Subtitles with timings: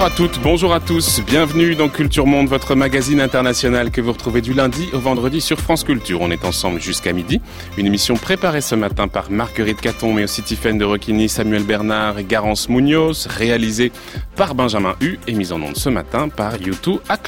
[0.00, 4.12] Bonjour à toutes, bonjour à tous, bienvenue dans Culture Monde, votre magazine international que vous
[4.12, 6.22] retrouvez du lundi au vendredi sur France Culture.
[6.22, 7.42] On est ensemble jusqu'à midi.
[7.76, 12.18] Une émission préparée ce matin par Marguerite Caton, mais aussi Tiffaine de Roquigny, Samuel Bernard
[12.18, 13.92] et Garance Munoz, réalisée
[14.36, 17.18] par Benjamin Hu et mise en onde ce matin par YouTube à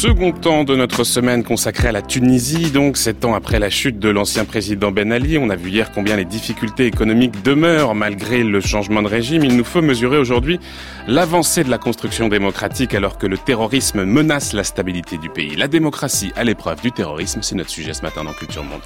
[0.00, 3.98] Second temps de notre semaine consacrée à la Tunisie, donc sept ans après la chute
[3.98, 5.36] de l'ancien président Ben Ali.
[5.36, 9.44] On a vu hier combien les difficultés économiques demeurent malgré le changement de régime.
[9.44, 10.58] Il nous faut mesurer aujourd'hui
[11.06, 15.54] l'avancée de la construction démocratique alors que le terrorisme menace la stabilité du pays.
[15.54, 18.80] La démocratie à l'épreuve du terrorisme, c'est notre sujet ce matin dans Culture Monde.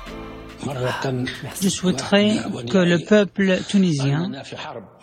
[1.62, 4.32] Je souhaiterais que le peuple tunisien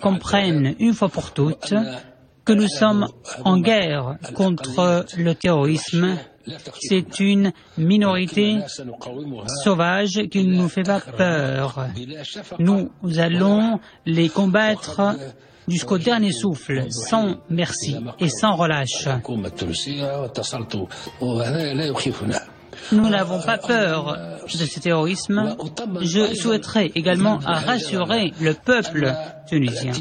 [0.02, 1.74] comprenne une fois pour toutes
[2.52, 3.08] que nous sommes
[3.46, 6.18] en guerre contre le terrorisme.
[6.82, 8.58] C'est une minorité
[9.64, 11.88] sauvage qui ne nous fait pas peur.
[12.60, 15.16] Nous allons les combattre
[15.68, 19.08] jusqu'au dernier souffle, sans merci et sans relâche.
[22.92, 25.56] Nous n'avons pas peur de ce terrorisme.
[26.02, 29.14] Je souhaiterais également rassurer le peuple
[29.52, 29.92] tunisien.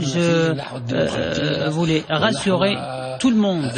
[0.00, 0.54] Je
[0.92, 2.76] euh, voulais rassurer
[3.20, 3.70] tout le monde.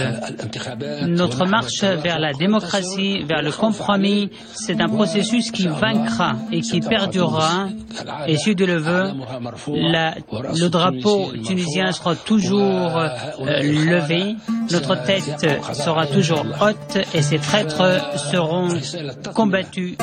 [1.07, 6.81] Notre marche vers la démocratie, vers le compromis, c'est un processus qui vaincra et qui
[6.81, 7.69] perdurera.
[8.27, 9.13] Et si Dieu le veut,
[9.69, 13.09] le drapeau tunisien sera toujours euh,
[13.63, 14.37] levé,
[14.71, 18.69] notre tête sera toujours haute et ces traîtres seront
[19.35, 19.97] combattus.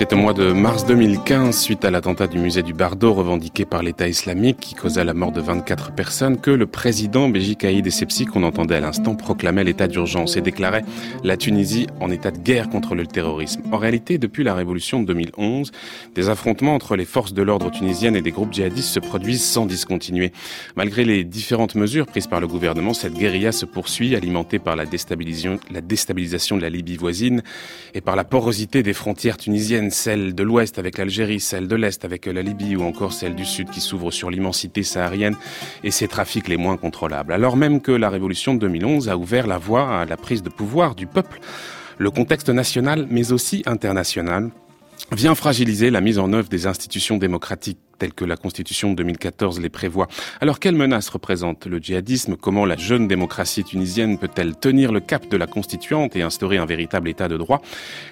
[0.00, 3.82] C'est au mois de mars 2015, suite à l'attentat du musée du Bardo revendiqué par
[3.82, 8.24] l'État islamique qui causa la mort de 24 personnes, que le président Béji Caïd Essebsi,
[8.24, 10.86] qu'on entendait à l'instant, proclamait l'état d'urgence et déclarait
[11.22, 13.60] la Tunisie en état de guerre contre le terrorisme.
[13.72, 15.70] En réalité, depuis la révolution de 2011,
[16.14, 19.66] des affrontements entre les forces de l'ordre tunisiennes et des groupes djihadistes se produisent sans
[19.66, 20.32] discontinuer.
[20.76, 24.86] Malgré les différentes mesures prises par le gouvernement, cette guérilla se poursuit, alimentée par la
[24.86, 27.42] déstabilisation, la déstabilisation de la Libye voisine
[27.92, 32.04] et par la porosité des frontières tunisiennes celle de l'Ouest avec l'Algérie, celle de l'Est
[32.04, 35.36] avec la Libye ou encore celle du Sud qui s'ouvre sur l'immensité saharienne
[35.84, 37.32] et ses trafics les moins contrôlables.
[37.32, 40.50] Alors même que la révolution de 2011 a ouvert la voie à la prise de
[40.50, 41.40] pouvoir du peuple,
[41.98, 44.50] le contexte national mais aussi international
[45.12, 49.60] vient fragiliser la mise en œuvre des institutions démocratiques telles que la Constitution de 2014
[49.60, 50.08] les prévoit.
[50.40, 52.34] Alors quelle menace représente le djihadisme?
[52.36, 56.64] Comment la jeune démocratie tunisienne peut-elle tenir le cap de la constituante et instaurer un
[56.64, 57.60] véritable état de droit?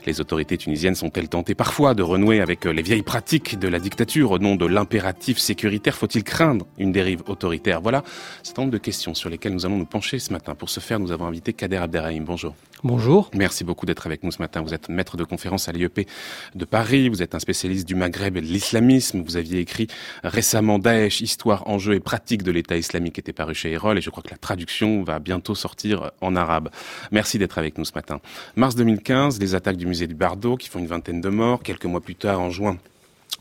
[0.06, 4.31] Les autorités tunisiennes sont-elles tentées parfois de renouer avec les vieilles pratiques de la dictature
[4.31, 5.97] au nom de l'impératif sécuritaire?
[5.97, 7.81] Faut-il craindre une dérive autoritaire?
[7.81, 8.05] Voilà,
[8.43, 10.55] c'est un nombre de questions sur lesquelles nous allons nous pencher ce matin.
[10.55, 12.25] Pour ce faire, nous avons invité Kader Abderrahim.
[12.25, 12.55] Bonjour.
[12.84, 13.28] Bonjour.
[13.34, 14.61] Merci beaucoup d'être avec nous ce matin.
[14.61, 16.09] Vous êtes maître de conférence à l'IEP
[16.55, 19.89] de Paris, vous êtes un spécialiste du Maghreb et de l'islamisme, vous aviez écrit
[20.22, 24.11] récemment Daesh, histoire, enjeux et pratique de l'État islamique était paru chez Erol et je
[24.11, 26.69] crois que la traduction va bientôt sortir en arabe.
[27.11, 28.21] Merci d'être avec nous ce matin.
[28.55, 31.62] Mars 2015, les attaques du musée du Bardo qui font une vingtaine de morts.
[31.65, 32.78] Quelques mois plus tard, en juin,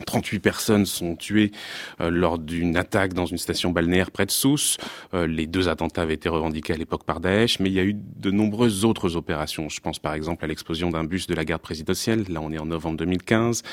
[0.06, 1.52] 38 personnes sont tuées
[2.02, 4.78] euh, lors d'une attaque dans une station balnéaire près de Sousse.
[5.14, 7.84] Euh, les deux attentats avaient été revendiqués à l'époque par Daesh, mais il y a
[7.84, 9.70] eu de nombreuses autres opérations.
[9.70, 12.60] Je pense par exemple à l'explosion d'un bus de la garde présidentielle, là on est
[12.60, 13.64] en novembre 2015,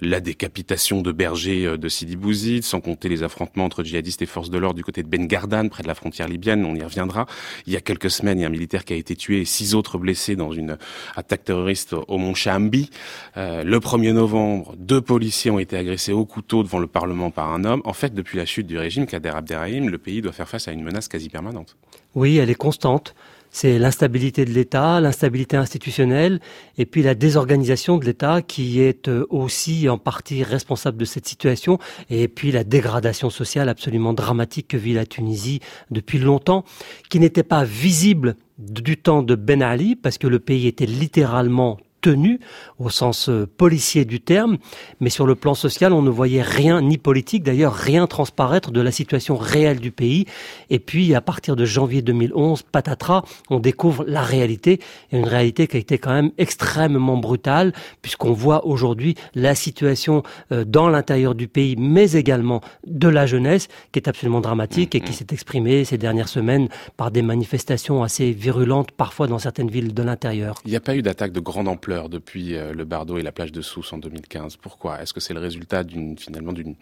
[0.00, 4.26] la décapitation de bergers euh, de Sidi Bouzid, sans compter les affrontements entre djihadistes et
[4.26, 6.82] forces de l'ordre du côté de Ben Gardan, près de la frontière libyenne, on y
[6.82, 7.26] reviendra.
[7.66, 9.44] Il y a quelques semaines, il y a un militaire qui a été tué et
[9.44, 10.78] six autres blessés dans une
[11.16, 12.90] attaque terroriste au mont Chambi.
[13.36, 17.64] le 1er novembre, deux policiers ont été agressé au couteau devant le Parlement par un
[17.64, 17.82] homme.
[17.84, 20.72] En fait, depuis la chute du régime Kader Abderrahim, le pays doit faire face à
[20.72, 21.76] une menace quasi permanente.
[22.14, 23.14] Oui, elle est constante.
[23.50, 26.40] C'est l'instabilité de l'État, l'instabilité institutionnelle,
[26.76, 31.28] et puis la désorganisation de l'État qui est euh, aussi en partie responsable de cette
[31.28, 31.78] situation,
[32.10, 35.60] et puis la dégradation sociale absolument dramatique que vit la Tunisie
[35.92, 36.64] depuis longtemps,
[37.10, 41.78] qui n'était pas visible du temps de Ben Ali, parce que le pays était littéralement
[42.04, 42.38] tenu
[42.78, 44.58] au sens euh, policier du terme,
[45.00, 48.80] mais sur le plan social, on ne voyait rien, ni politique d'ailleurs, rien transparaître de
[48.82, 50.26] la situation réelle du pays.
[50.68, 54.80] Et puis, à partir de janvier 2011, patatras, on découvre la réalité,
[55.12, 57.72] et une réalité qui a été quand même extrêmement brutale,
[58.02, 60.22] puisqu'on voit aujourd'hui la situation
[60.52, 65.00] euh, dans l'intérieur du pays, mais également de la jeunesse, qui est absolument dramatique et
[65.00, 66.68] qui s'est exprimée ces dernières semaines
[66.98, 70.56] par des manifestations assez virulentes, parfois dans certaines villes de l'intérieur.
[70.66, 73.32] Il n'y a pas eu d'attaque de grande ampleur depuis euh, le Bardo et la
[73.32, 74.56] plage de Sousse en 2015.
[74.56, 75.00] Pourquoi?
[75.00, 76.74] Est-ce que c'est le résultat d'une finalement d'une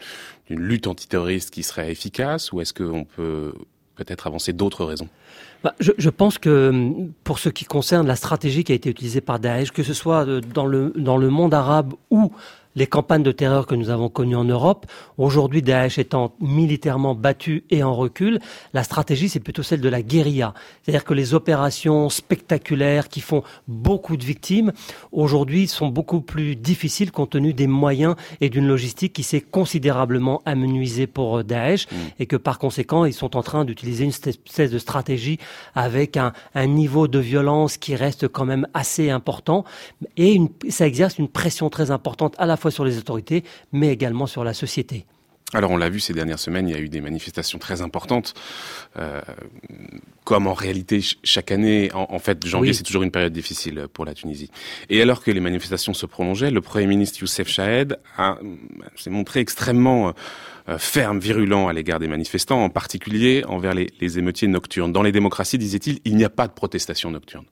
[0.49, 3.53] lutte antiterroriste qui serait efficace ou est-ce qu'on peut
[3.95, 5.09] peut-être avancer d'autres raisons?
[5.63, 6.91] Bah, je, pense que
[7.23, 10.27] pour ce qui concerne la stratégie qui a été utilisée par Daesh, que ce soit
[10.41, 12.33] dans le, dans le monde arabe ou
[12.75, 14.87] les campagnes de terreur que nous avons connues en Europe.
[15.19, 18.39] Aujourd'hui, Daesh étant militairement battu et en recul,
[18.73, 20.55] la stratégie, c'est plutôt celle de la guérilla.
[20.83, 24.73] C'est-à-dire que les opérations spectaculaires qui font beaucoup de victimes,
[25.13, 30.43] aujourd'hui, sont beaucoup plus difficiles compte tenu des moyens et d'une logistique qui s'est considérablement
[30.45, 31.97] amenuisée pour Daesh mmh.
[32.19, 35.39] et que par conséquent, ils sont en train d'utiliser une espèce de stratégie
[35.75, 39.65] avec un, un, niveau de violence qui reste quand même assez important
[40.17, 43.89] et une, ça exerce une pression très importante à la fois sur les autorités, mais
[43.89, 45.05] également sur la société.
[45.55, 48.33] Alors on l'a vu ces dernières semaines, il y a eu des manifestations très importantes,
[48.97, 49.21] euh,
[50.25, 54.15] comme en réalité chaque année, en, fait janvier c'est toujours une période difficile pour la
[54.15, 54.51] Tunisie.
[54.89, 57.99] Et alors que les manifestations se prolongeaient, le Premier ministre Youssef Chahed
[58.97, 60.13] s'est montré extrêmement euh,
[60.79, 64.93] ferme, virulent à l'égard des manifestants, en particulier envers les, les, émeutiers nocturnes.
[64.93, 67.45] Dans les démocraties, disait-il, il n'y a pas de protestation nocturne.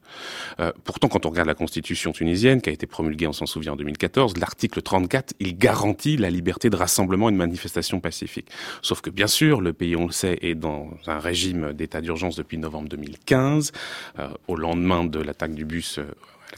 [0.61, 3.73] Euh, pourtant, quand on regarde la constitution tunisienne, qui a été promulguée, on s'en souvient,
[3.73, 8.49] en 2014, l'article 34, il garantit la liberté de rassemblement et de manifestation pacifique.
[8.83, 12.37] Sauf que, bien sûr, le pays, on le sait, est dans un régime d'état d'urgence
[12.37, 13.73] depuis novembre 2015,
[14.19, 16.05] euh, au lendemain de l'attaque du bus euh,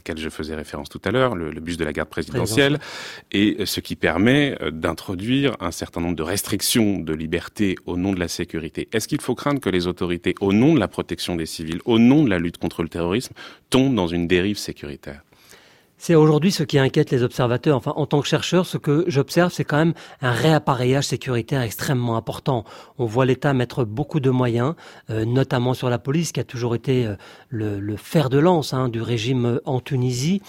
[0.03, 2.79] laquelle je faisais référence tout à l'heure, le, bus de la garde présidentielle,
[3.31, 8.11] et ce qui permet euh, d'introduire un certain nombre de restrictions de liberté au nom
[8.11, 8.89] de la sécurité.
[8.91, 11.99] Est-ce qu'il faut craindre que les autorités, au nom de la protection des civils, au
[11.99, 13.33] nom de la lutte contre le terrorisme,
[13.69, 15.21] tombent dans une dérive sécuritaire?
[16.03, 17.77] C'est aujourd'hui ce qui inquiète les observateurs.
[17.77, 22.17] Enfin, en tant que chercheur, ce que j'observe, c'est quand même un réappareillage sécuritaire extrêmement
[22.17, 22.65] important.
[22.97, 24.73] On voit l'État mettre beaucoup de moyens,
[25.09, 27.15] euh, notamment sur la police, qui a toujours été euh,
[27.47, 30.41] le, fer de lance hein, du régime en Tunisie.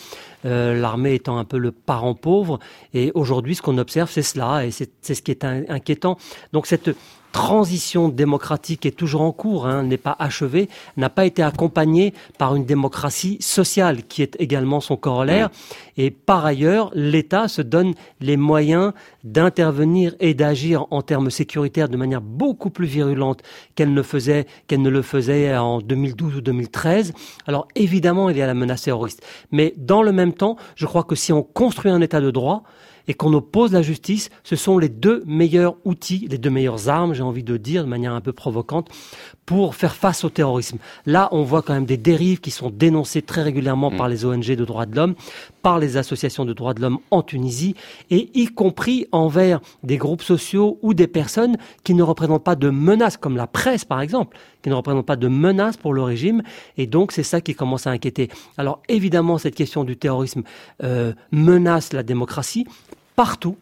[0.45, 2.59] Euh, l'armée étant un peu le parent pauvre.
[2.93, 6.19] Et aujourd'hui, ce qu'on observe, c'est cela, et c'est ce qui est inquiétant.
[6.53, 6.91] Donc cette
[7.34, 12.54] transition démocratique est toujours en cours, hein, n'est pas achevée, n'a pas été accompagnée par
[12.54, 15.50] une démocratie sociale qui est également son corollaire.
[15.96, 18.92] Et par ailleurs, l'État se donne les moyens
[19.25, 23.42] d'intervenir et d'agir en termes sécuritaires de manière beaucoup plus virulente
[23.75, 27.14] qu'elle ne faisait, qu'elle ne le faisait en 2012 ou 2013.
[27.48, 29.25] Alors évidemment, il y a la menace terroriste.
[29.50, 32.62] Mais dans le même temps, je crois que si on construit un État de droit,
[33.09, 37.15] et qu'on oppose la justice, ce sont les deux meilleurs outils, les deux meilleures armes,
[37.15, 38.89] j'ai envie de dire de manière un peu provocante,
[39.47, 40.79] pour faire face au terrorisme.
[41.06, 43.97] Là, on voit quand même des dérives qui sont dénoncées très régulièrement mm.
[43.97, 45.15] par les ONG de droits de l'homme,
[45.62, 47.75] par les associations de droits de l'homme en Tunisie,
[48.11, 52.71] et y compris envers des groupes sociaux ou des personnes qui ne représentent pas de
[52.71, 56.43] menaces, comme la presse par exemple, qui ne représentent pas de menaces pour le régime,
[56.78, 58.31] et donc c'est ça qui commence à inquiéter.
[58.56, 60.43] Alors évidemment, cette question du terrorisme
[60.82, 62.66] euh, menace la démocratie
[63.14, 63.56] partout,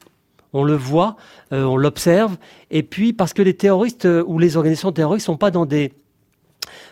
[0.52, 1.16] on le voit,
[1.52, 2.37] euh, on l'observe,
[2.70, 5.93] et puis parce que les terroristes euh, ou les organisations terroristes sont pas dans des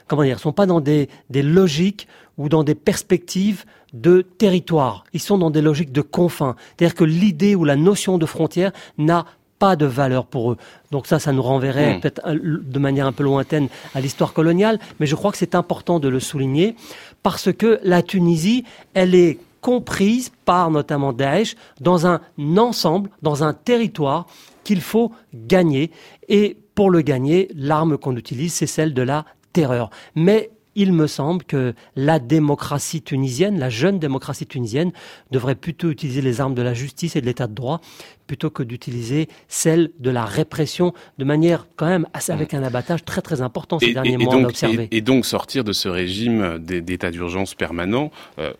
[0.08, 5.04] comment dire, sont pas dans des, des logiques ou dans des perspectives de territoire.
[5.12, 6.56] Ils sont dans des logiques de confins.
[6.70, 9.24] C'est-à-dire que l'idée ou la notion de frontière n'a
[9.60, 10.56] pas de valeur pour eux.
[10.90, 12.00] Donc ça, ça nous renverrait hmm.
[12.00, 16.00] peut-être de manière un peu lointaine à l'histoire coloniale, mais je crois que c'est important
[16.00, 16.74] de le souligner
[17.22, 22.20] parce que la Tunisie, elle est comprise par notamment Daesh dans un
[22.56, 24.26] ensemble, dans un territoire
[24.64, 25.90] qu'il faut gagner.
[26.28, 29.90] Et pour le gagner, l'arme qu'on utilise, c'est celle de la terreur.
[30.14, 34.92] Mais il me semble que la démocratie tunisienne, la jeune démocratie tunisienne,
[35.30, 37.82] devrait plutôt utiliser les armes de la justice et de l'état de droit
[38.26, 43.04] plutôt que d'utiliser celles de la répression de manière quand même assez, avec un abattage
[43.04, 47.54] très très important ces derniers mois, et, et, donc sortir de ce régime d'état d'urgence
[47.54, 48.10] permanent.
[48.38, 48.54] Euh,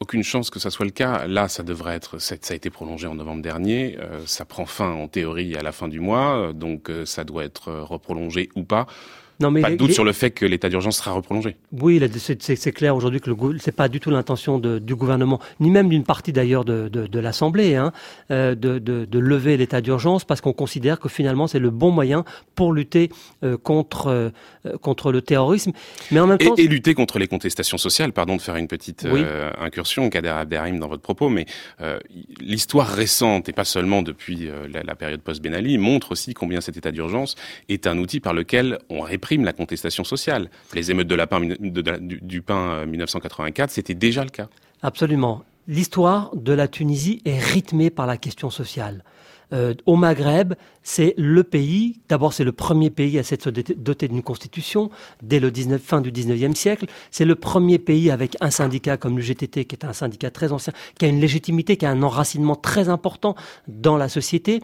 [0.00, 1.26] aucune chance que ça soit le cas.
[1.26, 3.96] Là, ça devrait être, ça a été prolongé en novembre dernier.
[4.00, 7.44] Euh, ça prend fin en théorie à la fin du mois, donc euh, ça doit
[7.44, 8.86] être reprolongé ou pas.
[9.40, 11.56] Non, mais pas de doute sur le fait que l'état d'urgence sera reprolongé.
[11.72, 15.88] Oui, c'est clair aujourd'hui que ce n'est pas du tout l'intention du gouvernement, ni même
[15.88, 17.92] d'une partie d'ailleurs de, de, de l'Assemblée, hein,
[18.30, 22.24] euh, de, de, lever l'état d'urgence parce qu'on considère que finalement c'est le bon moyen
[22.54, 23.08] pour lutter
[23.42, 24.30] euh, contre, euh,
[24.82, 25.72] contre le terrorisme.
[26.10, 28.12] Mais en même temps, et, lutter contre les contestations sociales.
[28.12, 29.06] Pardon de faire une petite
[29.58, 31.46] incursion, Kader Abderrahim, dans votre propos, mais
[32.40, 36.76] l'histoire récente et pas seulement depuis la, la, période post-Ben Ali montre aussi combien cet
[36.76, 37.34] état d'urgence
[37.68, 40.50] est un outil par lequel on répond prime la contestation sociale.
[40.74, 44.48] Les émeutes de, la pain, du, pain 1984, euh, c'était déjà le cas.
[44.82, 45.44] Absolument.
[45.66, 49.02] L'histoire de la Tunisie est rythmée par la question sociale.
[49.54, 54.22] Euh, au Maghreb, c'est le pays, d'abord c'est le premier pays à s'être doté d'une
[54.22, 54.90] constitution
[55.22, 56.86] dès le 19, fin du 19e siècle.
[57.10, 60.52] C'est le premier pays avec un syndicat comme le GTT, qui est un syndicat très
[60.52, 63.36] ancien, qui a une légitimité, qui a un enracinement très important
[63.68, 64.60] dans la société.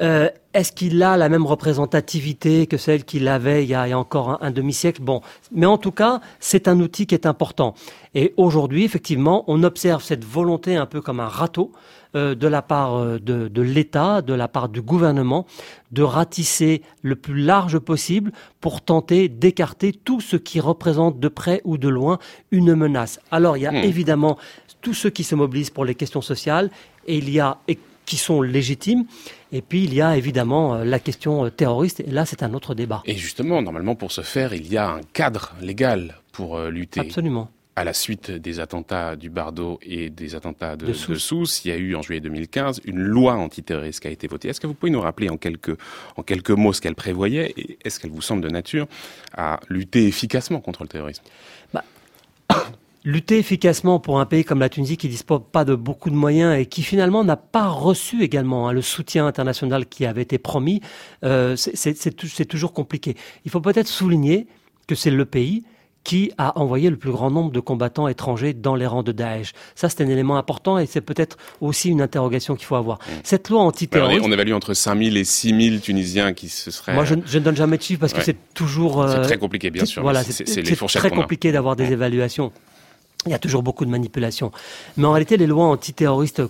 [0.00, 4.38] Euh, est-ce qu'il a la même représentativité que celle qu'il avait il y a, encore
[4.40, 5.00] un, demi-siècle?
[5.00, 5.20] Bon,
[5.52, 7.74] mais en tout cas, c'est un outil qui est important.
[8.14, 11.70] Et aujourd'hui, effectivement, on observe cette volonté un peu comme un râteau
[12.16, 15.46] euh, de la part euh, de, de l'État, de la part du gouvernement,
[15.92, 21.60] de ratisser le plus large possible pour tenter d'écarter tout ce qui représente de près
[21.64, 22.18] ou de loin
[22.50, 23.20] une menace.
[23.30, 23.84] Alors, il y a hmm.
[23.84, 24.36] évidemment
[24.80, 26.70] tous ceux qui se mobilisent pour les questions sociales
[27.06, 27.58] et il y a
[28.10, 29.04] qui sont légitimes.
[29.52, 32.54] Et puis il y a évidemment euh, la question euh, terroriste, et là c'est un
[32.54, 33.02] autre débat.
[33.06, 37.00] Et justement, normalement pour ce faire, il y a un cadre légal pour euh, lutter.
[37.00, 41.64] Absolument à la suite des attentats du Bardo et des attentats de, de, Sousse.
[41.64, 44.48] il y a eu en juillet 2015 une loi antiterroriste qui a été votée.
[44.48, 45.78] Est-ce que vous pouvez nous rappeler en quelques,
[46.16, 48.86] en quelques mots ce qu'elle prévoyait et est-ce qu'elle vous semble de nature
[49.34, 51.22] à lutter efficacement contre le terrorisme?
[51.72, 51.84] Bah,
[53.04, 56.58] lutter efficacement pour un pays comme la Tunisie qui dispose pas de beaucoup de moyens
[56.58, 60.80] et qui finalement n'a pas reçu également hein, le soutien international qui avait été promis,
[61.24, 63.16] euh, c'est toujours compliqué.
[63.44, 64.46] Il faut peut-être souligner
[64.86, 65.64] que c'est le pays
[66.02, 69.52] qui a envoyé le plus grand nombre de combattants étrangers dans les rangs de Daesh.
[69.74, 72.98] Ça, c'est un élément important et c'est peut-être aussi une interrogation qu'il faut avoir.
[72.98, 73.12] Mmh.
[73.22, 74.22] Cette loi antiterroriste...
[74.24, 76.94] on évalue entre 5000 et 6000 Tunisiens qui se seraient...
[76.94, 79.06] Moi, je, ne donne jamais de chiffres parce que c'est toujours...
[79.08, 80.00] c'est euh, très compliqué, bien sûr.
[80.02, 82.50] Voilà, c'est très compliqué d'avoir des évaluations.
[83.26, 84.50] Il y a toujours beaucoup de manipulations.
[84.96, 86.42] Mais en réalité, les lois antiterroristes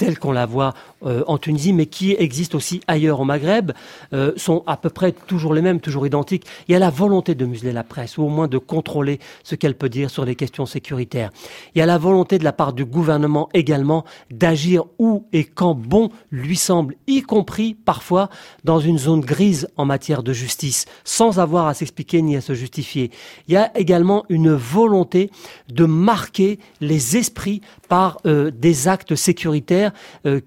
[0.00, 0.72] telles qu'on la voit
[1.04, 3.72] euh, en Tunisie, mais qui existent aussi ailleurs au Maghreb,
[4.14, 6.46] euh, sont à peu près toujours les mêmes, toujours identiques.
[6.66, 9.56] Il y a la volonté de museler la presse, ou au moins de contrôler ce
[9.56, 11.30] qu'elle peut dire sur les questions sécuritaires.
[11.74, 15.74] Il y a la volonté de la part du gouvernement également d'agir où et quand
[15.74, 18.30] bon lui semble, y compris parfois
[18.64, 22.54] dans une zone grise en matière de justice, sans avoir à s'expliquer ni à se
[22.54, 23.10] justifier.
[23.48, 25.30] Il y a également une volonté
[25.68, 29.89] de marquer les esprits par euh, des actes sécuritaires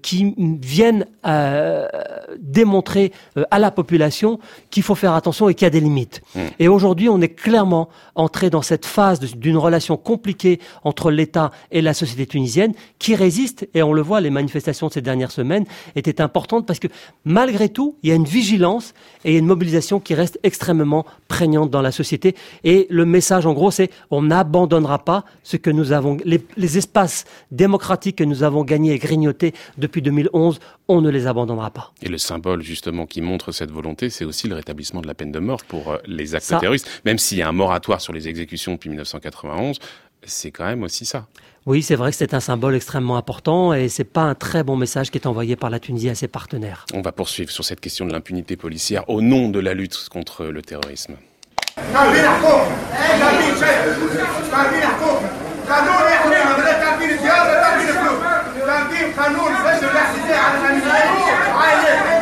[0.02, 1.88] qui viennent euh,
[2.38, 4.38] démontrer euh, à la population
[4.70, 6.22] qu'il faut faire attention et qu'il y a des limites.
[6.34, 6.40] Hmm.
[6.58, 11.80] Et aujourd'hui, on est clairement entré dans cette phase d'une relation compliquée entre l'État et
[11.80, 15.64] la société tunisienne qui résiste, et on le voit, les manifestations de ces dernières semaines
[15.96, 16.88] étaient importantes parce que
[17.24, 21.82] malgré tout, il y a une vigilance et une mobilisation qui reste extrêmement prégnante dans
[21.82, 22.34] la société.
[22.64, 26.78] Et le message, en gros, c'est on n'abandonnera pas ce que nous avons, les, les
[26.78, 29.33] espaces démocratiques que nous avons gagnés et grignotés
[29.78, 31.92] depuis 2011, on ne les abandonnera pas.
[32.02, 35.32] Et le symbole justement qui montre cette volonté, c'est aussi le rétablissement de la peine
[35.32, 36.88] de mort pour euh, les actes terroristes.
[37.04, 39.78] Même s'il y a un moratoire sur les exécutions depuis 1991,
[40.26, 41.26] c'est quand même aussi ça.
[41.66, 44.76] Oui, c'est vrai que c'est un symbole extrêmement important et c'est pas un très bon
[44.76, 46.84] message qui est envoyé par la Tunisie à ses partenaires.
[46.92, 50.44] On va poursuivre sur cette question de l'impunité policière au nom de la lutte contre
[50.44, 51.16] le terrorisme.
[60.26, 61.04] Gäste an meiner Seite.
[61.54, 62.13] Eine.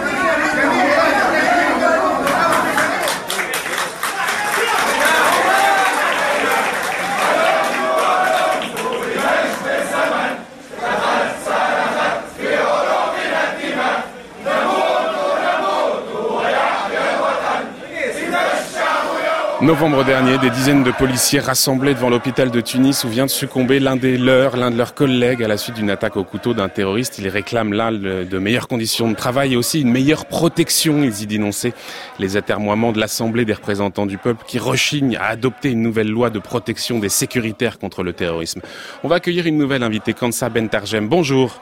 [19.63, 23.79] Novembre dernier, des dizaines de policiers rassemblés devant l'hôpital de Tunis où vient de succomber
[23.79, 26.69] l'un des leurs, l'un de leurs collègues à la suite d'une attaque au couteau d'un
[26.69, 27.21] terroriste.
[27.21, 31.05] Ils réclament là de meilleures conditions de travail et aussi une meilleure protection.
[31.05, 31.75] Ils y dénonçaient
[32.19, 36.31] les atermoiements de l'Assemblée des représentants du peuple qui rechigne à adopter une nouvelle loi
[36.31, 38.63] de protection des sécuritaires contre le terrorisme.
[39.05, 41.07] On va accueillir une nouvelle invitée, Kansa Bentarjem.
[41.07, 41.61] Bonjour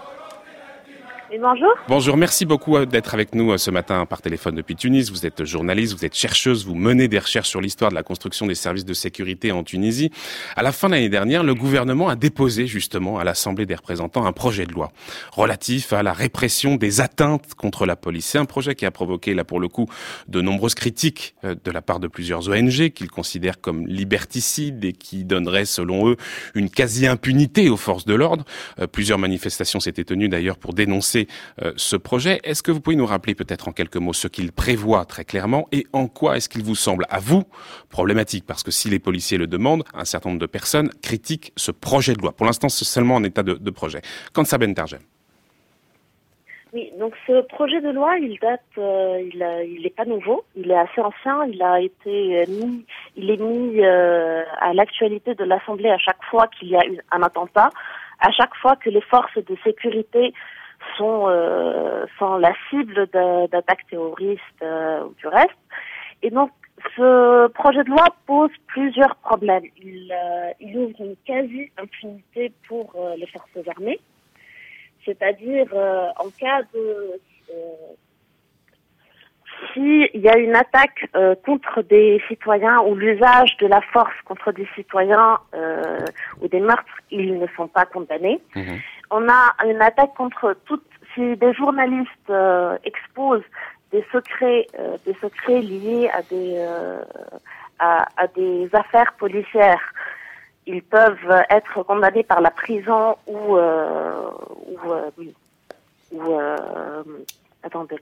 [1.39, 1.69] bonjour.
[1.89, 5.11] Bonjour, merci beaucoup euh, d'être avec nous euh, ce matin par téléphone depuis Tunis.
[5.11, 8.47] Vous êtes journaliste, vous êtes chercheuse, vous menez des recherches sur l'histoire de la construction
[8.47, 10.11] des services de sécurité en Tunisie.
[10.57, 14.27] À la fin de l'année dernière, le gouvernement a déposé justement à l'Assemblée des représentants
[14.27, 14.91] un projet de loi
[15.33, 18.27] relatif à la répression des atteintes contre la police.
[18.27, 19.87] C'est un projet qui a provoqué là pour le coup
[20.29, 24.93] de nombreuses critiques euh, de la part de plusieurs ONG qu'ils considèrent comme liberticides et
[24.93, 26.17] qui donneraient selon eux
[26.55, 28.45] une quasi-impunité aux forces de l'ordre.
[28.93, 31.20] Plusieurs manifestations s'étaient tenues d'ailleurs pour dénoncer
[31.63, 32.41] euh, ce projet.
[32.45, 35.69] Est-ce que vous pouvez nous rappeler peut-être en quelques mots ce qu'il prévoit très clairement
[35.73, 37.45] et en quoi est-ce qu'il vous semble à vous
[37.89, 38.45] problématique?
[38.47, 42.15] Parce que si les policiers le demandent, un certain nombre de personnes critiquent ce projet
[42.15, 42.33] de loi.
[42.33, 44.01] Pour l'instant, c'est seulement en état de, projet.
[44.33, 45.01] Quand ça Tarjem.
[46.73, 50.79] Oui, donc ce projet de loi, il date, euh, il, n'est pas nouveau, il est
[50.79, 52.85] assez ancien, il a été mis,
[53.17, 57.23] il est mis euh, à l'actualité de l'Assemblée à chaque fois qu'il y a un
[57.23, 57.71] attentat,
[58.21, 60.33] à chaque fois que les forces de sécurité
[60.97, 63.07] sont, euh, sont la cible
[63.51, 65.59] d'attaques terroristes euh, ou du reste.
[66.23, 66.51] Et donc,
[66.97, 69.65] ce projet de loi pose plusieurs problèmes.
[69.83, 74.01] Il, euh, il ouvre une quasi-impunité pour euh, les forces armées,
[75.05, 75.67] c'est-à-dire
[76.17, 77.21] en cas de
[79.73, 84.53] s'il y a une attaque euh, contre des citoyens ou l'usage de la force contre
[84.53, 85.99] des citoyens euh,
[86.41, 88.41] ou des meurtres, ils ne sont pas condamnés.
[88.55, 88.81] Mhm.
[89.11, 93.43] On a une attaque contre toutes si des journalistes euh, exposent
[93.91, 94.69] des secrets,
[95.05, 96.65] des secrets liés à des
[97.81, 99.83] à, à, des affaires policières,
[100.67, 104.79] ils peuvent être condamnés par la prison ou ou,
[106.13, 106.39] ou
[107.65, 107.97] attendez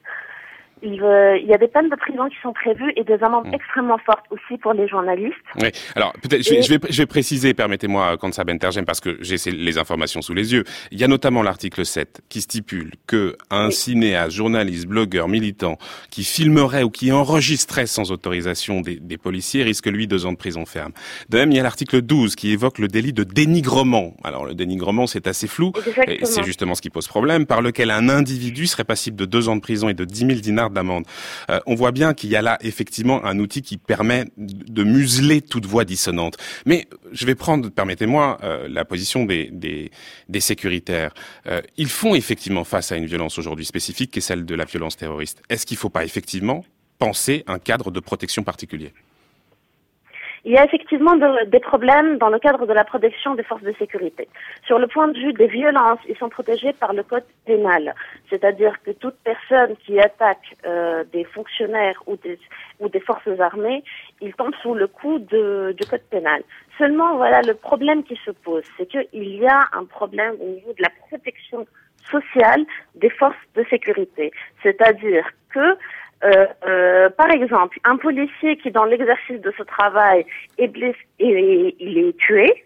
[0.83, 3.55] il, y a des peines de prison qui sont prévues et des amendes hmm.
[3.55, 5.35] extrêmement fortes aussi pour les journalistes.
[5.61, 9.79] Oui, alors peut-être je, vais, je vais préciser, permettez-moi, Kansa Bentergem, parce que j'ai les
[9.79, 10.65] informations sous les yeux.
[10.91, 15.79] Il y a notamment l'article 7 qui stipule que un cinéaste, journaliste, blogueur, militant
[16.11, 20.37] qui filmerait ou qui enregistrerait sans autorisation des, des, policiers risque lui deux ans de
[20.37, 20.93] prison ferme.
[21.29, 24.15] De même, il y a l'article 12 qui évoque le délit de dénigrement.
[24.25, 25.73] Alors le dénigrement, c'est assez flou,
[26.07, 29.49] et c'est justement ce qui pose problème, par lequel un individu serait passible de deux
[29.49, 30.68] ans de prison et de 10 000 dinars
[31.51, 35.41] Euh, on voit bien qu'il y a là effectivement un outil qui permet de museler
[35.41, 36.37] toute voix dissonante.
[36.67, 41.15] Mais je vais prendre, permettez-moi, euh, la position des, des, sécuritaires.
[41.47, 44.65] Euh, ils font effectivement face à une violence aujourd'hui spécifique qui est celle de la
[44.65, 45.43] violence terroriste.
[45.49, 46.65] Est-ce qu'il ne faut pas effectivement
[46.99, 48.93] penser un cadre de protection particulier?
[50.45, 51.17] Il y a effectivement
[51.47, 54.29] des problèmes dans le cadre de la protection des forces de sécurité.
[54.67, 57.95] Sur le point de vue des violences, ils sont protégés par le code pénal,
[58.31, 63.83] c'est-à-dire que toute personne qui attaque euh, des fonctionnaires ou des, forces armées,
[64.21, 66.43] il tombe sous le coup de, du code pénal.
[66.77, 70.73] Seulement, voilà, le problème qui se pose, c'est qu'il y a un problème au niveau
[70.73, 71.67] de la protection
[72.11, 72.65] sociale
[72.95, 75.77] des forces de sécurité, c'est-à-dire que
[76.25, 80.27] euh, euh, par exemple, un policier qui, dans l'exercice de ce travail,
[80.59, 82.65] est blessé et il est tué,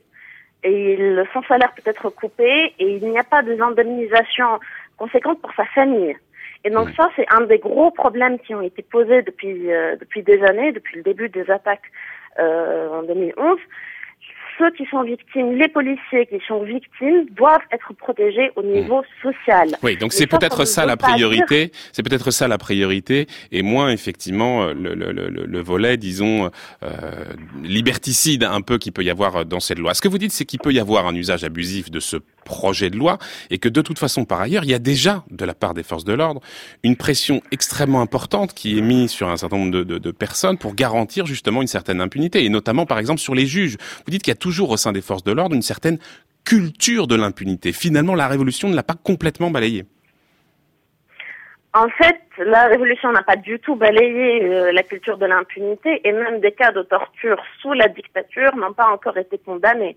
[0.64, 4.59] et il, son salaire peut être coupé, et il n'y a pas d'indemnisation
[4.96, 6.16] conséquente pour sa famille.
[6.64, 10.22] Et donc ça, c'est un des gros problèmes qui ont été posés depuis euh, depuis
[10.22, 11.90] des années, depuis le début des attaques
[12.38, 13.59] en 2011
[14.58, 19.22] ceux qui sont victimes, les policiers qui sont victimes, doivent être protégés au niveau hmm.
[19.22, 19.68] social.
[19.82, 21.72] Oui, donc c'est peut-être ça la priorité.
[21.92, 26.50] C'est peut-être ça la priorité, et moins effectivement euh, le, le, le, le volet, disons,
[26.82, 26.88] euh,
[27.62, 29.94] liberticide un peu qu'il peut y avoir dans cette loi.
[29.94, 32.90] Ce que vous dites, c'est qu'il peut y avoir un usage abusif de ce projet
[32.90, 33.18] de loi
[33.50, 35.83] et que de toute façon, par ailleurs, il y a déjà de la part des
[35.83, 36.40] forces de l'ordre
[36.83, 41.26] une pression extrêmement importante qui est mise sur un certain nombre de, personnes pour garantir
[41.26, 43.76] justement une certaine impunité et notamment par exemple sur les juges.
[44.05, 45.98] Vous dites qu'il y a toujours au sein des forces de l'ordre une certaine
[46.44, 47.72] culture de l'impunité.
[47.72, 49.85] Finalement, la révolution ne l'a pas complètement balayée.
[51.74, 56.12] En fait, la révolution n'a pas du tout balayé euh, la culture de l'impunité et
[56.12, 59.96] même des cas de torture sous la dictature n'ont pas encore été condamnés.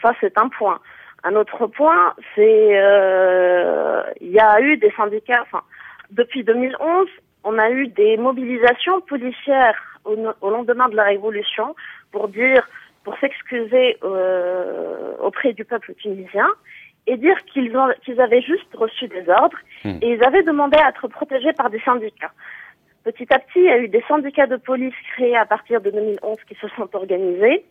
[0.00, 0.80] Ça, c'est un point.
[1.24, 5.42] Un autre point, c'est euh, il y a eu des syndicats.
[5.42, 5.62] Enfin,
[6.10, 7.08] depuis 2011,
[7.44, 11.76] on a eu des mobilisations policières au, lendemain de la révolution
[12.10, 12.68] pour dire,
[13.04, 16.46] pour s'excuser euh, auprès du peuple tunisien
[17.06, 19.98] et dire qu'ils qu'ils avaient juste reçu des ordres hmm.
[20.02, 22.32] et ils avaient demandé à être protégés par des syndicats.
[23.04, 25.90] Petit à petit, il y a eu des syndicats de police créés à partir de
[25.90, 27.64] 2011 qui se sont organisés.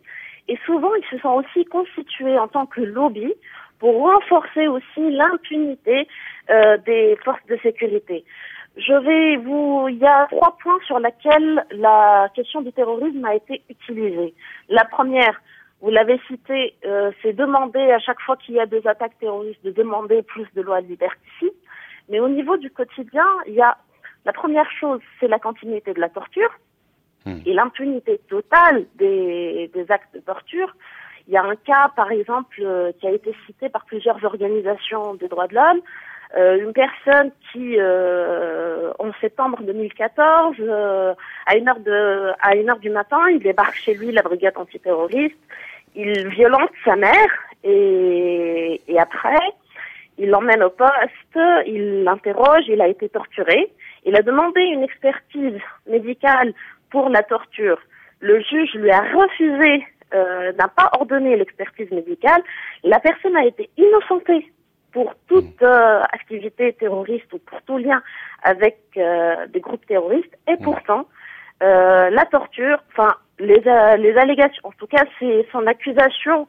[0.48, 3.34] Et souvent, ils se sont aussi constitués en tant que lobby
[3.80, 6.08] pour renforcer aussi l'impunité
[6.50, 8.24] euh, des forces de sécurité.
[8.78, 13.36] Je vais vous, il y a trois points sur lesquels la question du terrorisme a
[13.36, 14.34] été utilisée.
[14.70, 15.42] La première,
[15.82, 19.64] vous l'avez cité, euh, c'est demander à chaque fois qu'il y a des attaques terroristes
[19.66, 21.50] de demander plus de lois liberticides.
[22.08, 23.78] Mais au niveau du quotidien, il y a
[24.26, 26.52] la première chose, c'est la continuité de la torture.
[27.26, 27.38] Hmm.
[27.46, 30.76] et l'impunité totale des, des, actes de torture.
[31.28, 35.14] Il y a un cas, par exemple, euh, qui a été cité par plusieurs organisations
[35.14, 35.82] des droits de l'homme,
[36.38, 41.14] euh, une personne qui, euh, en septembre 2014, euh,
[41.46, 44.58] à une heure de, à une heure du matin, il débarque chez lui la brigade
[44.58, 45.38] antiterroriste,
[45.94, 47.32] il violente sa mère
[47.66, 49.40] et, et après,
[50.18, 53.72] il l'emmène au poste, il l'interroge, il a été torturé.
[54.06, 56.54] Il a demandé une expertise médicale
[56.92, 57.80] pour la torture.
[58.20, 62.44] Le juge lui a refusé, euh, n'a pas ordonné l'expertise médicale.
[62.84, 64.52] La personne a été innocentée
[64.92, 65.66] pour toute mmh.
[65.66, 68.02] euh, activité terroriste ou pour tout lien
[68.44, 70.38] avec euh, des groupes terroristes.
[70.48, 70.64] Et mmh.
[70.64, 71.08] pourtant,
[71.64, 76.48] euh, la torture, enfin les, euh, les allégations, en tout cas c'est son accusation,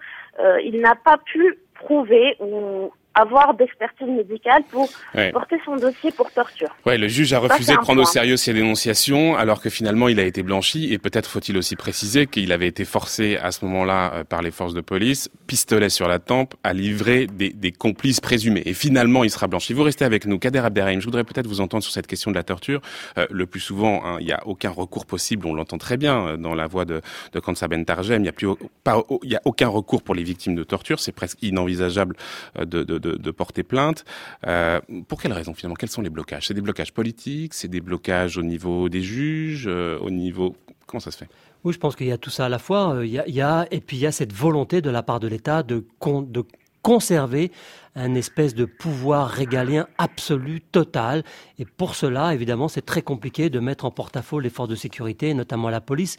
[0.65, 4.89] il n'a pas pu prouver ou avoir d'expertise médicale pour
[5.33, 6.69] porter son dossier pour torture.
[6.87, 10.19] Ouais, le juge a refusé de prendre au sérieux ces dénonciations, alors que finalement il
[10.21, 10.93] a été blanchi.
[10.93, 14.51] Et peut-être faut-il aussi préciser qu'il avait été forcé à ce moment-là euh, par les
[14.51, 18.63] forces de police, pistolet sur la tempe, à livrer des, des, complices présumés.
[18.67, 19.73] Et finalement, il sera blanchi.
[19.73, 21.01] Vous restez avec nous, Kader Abderrahim.
[21.01, 22.81] Je voudrais peut-être vous entendre sur cette question de la torture.
[23.19, 25.47] Euh, le plus souvent, hein, il n'y a aucun recours possible.
[25.47, 27.01] On l'entend très bien euh, dans la voix de,
[27.33, 28.21] de Kansa Ben Tarjem.
[28.21, 28.49] Il n'y a plus
[28.85, 31.01] pas, il y a aucun recours pour les victimes de torture.
[31.01, 32.17] C'est presque inenvisageable
[32.59, 34.05] de, de de, porter plainte.
[34.47, 35.75] Euh, pour quelles raisons finalement?
[35.75, 36.47] Quels sont les blocages?
[36.47, 37.55] C'est des blocages politiques?
[37.55, 39.67] C'est des blocages au niveau des juges?
[39.67, 41.29] Euh, Au niveau comment ça se fait?
[41.65, 42.95] Oui, je pense qu'il y a tout ça à la fois.
[42.97, 45.29] Euh, il y a, et puis il y a cette volonté de la part de
[45.29, 46.45] l'État de, de
[46.83, 47.53] conserver
[47.95, 51.25] un espèce de pouvoir régalien absolu, total.
[51.59, 55.35] Et pour cela, évidemment, c'est très compliqué de mettre en porte-à-faux les forces de sécurité,
[55.35, 56.17] notamment la police,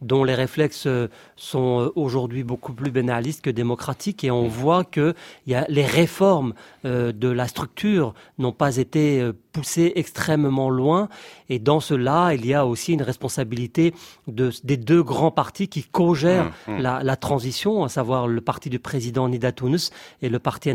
[0.00, 4.24] dont les réflexes euh, sont euh, aujourd'hui beaucoup plus bénalistes que démocratiques.
[4.24, 5.14] Et on voit que
[5.46, 6.54] y a les réformes
[6.86, 11.08] euh, de la structure n'ont pas été poussées extrêmement loin.
[11.48, 13.92] Et dans cela, il y a aussi une responsabilité
[14.26, 16.78] de, des deux grands partis qui co-gèrent mmh, mmh.
[16.78, 19.78] la, la, transition, à savoir le parti du président Nida Tounes
[20.22, 20.70] et le parti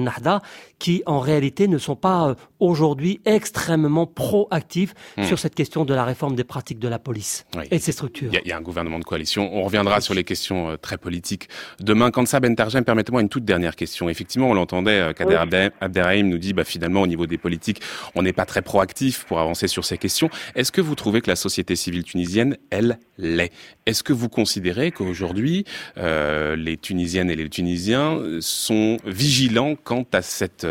[0.80, 5.24] Qui en réalité ne sont pas euh, aujourd'hui extrêmement proactifs hmm.
[5.24, 8.32] sur cette question de la réforme des pratiques de la police et de ses structures.
[8.34, 9.50] Il y, a un gouvernement de coalition.
[9.54, 11.48] On reviendra sur les questions euh, très politiques
[11.80, 12.12] demain.
[12.12, 14.10] Kansa Bentarjem, permettez-moi une toute dernière question.
[14.10, 17.82] Effectivement, on l'entendait, euh, Kader Abderrahim nous dit, bah, finalement, au niveau des politiques,
[18.15, 20.30] on n'est pas très proactif pour avancer sur ces questions.
[20.56, 23.52] Est-ce que vous trouvez que la société civile tunisienne, elle, l'est?
[23.86, 25.63] Est-ce que vous considérez qu'aujourd'hui,
[25.95, 30.65] les Tunisiennes et les Tunisiens sont vigilants quant à cette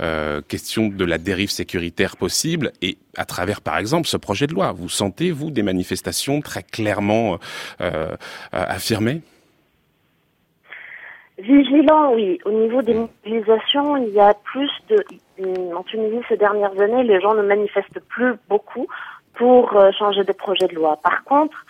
[0.00, 4.54] euh, question de la dérive sécuritaire possible et à travers, par exemple, ce projet de
[4.54, 4.72] loi?
[4.72, 7.36] Vous sentez, vous, des manifestations très clairement euh,
[7.82, 8.16] euh,
[8.50, 9.20] affirmées?
[11.38, 12.38] Vigilant, oui.
[12.44, 15.04] Au niveau des mobilisations, il y a plus de...
[15.74, 18.86] En Tunisie, ces dernières années, les gens ne manifestent plus beaucoup
[19.34, 20.98] pour changer de projet de loi.
[21.02, 21.66] Par contre,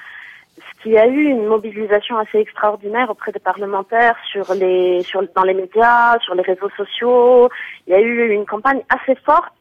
[0.84, 5.42] il y a eu une mobilisation assez extraordinaire auprès des parlementaires sur les, sur, dans
[5.42, 7.48] les médias, sur les réseaux sociaux.
[7.86, 9.52] Il y a eu une campagne assez forte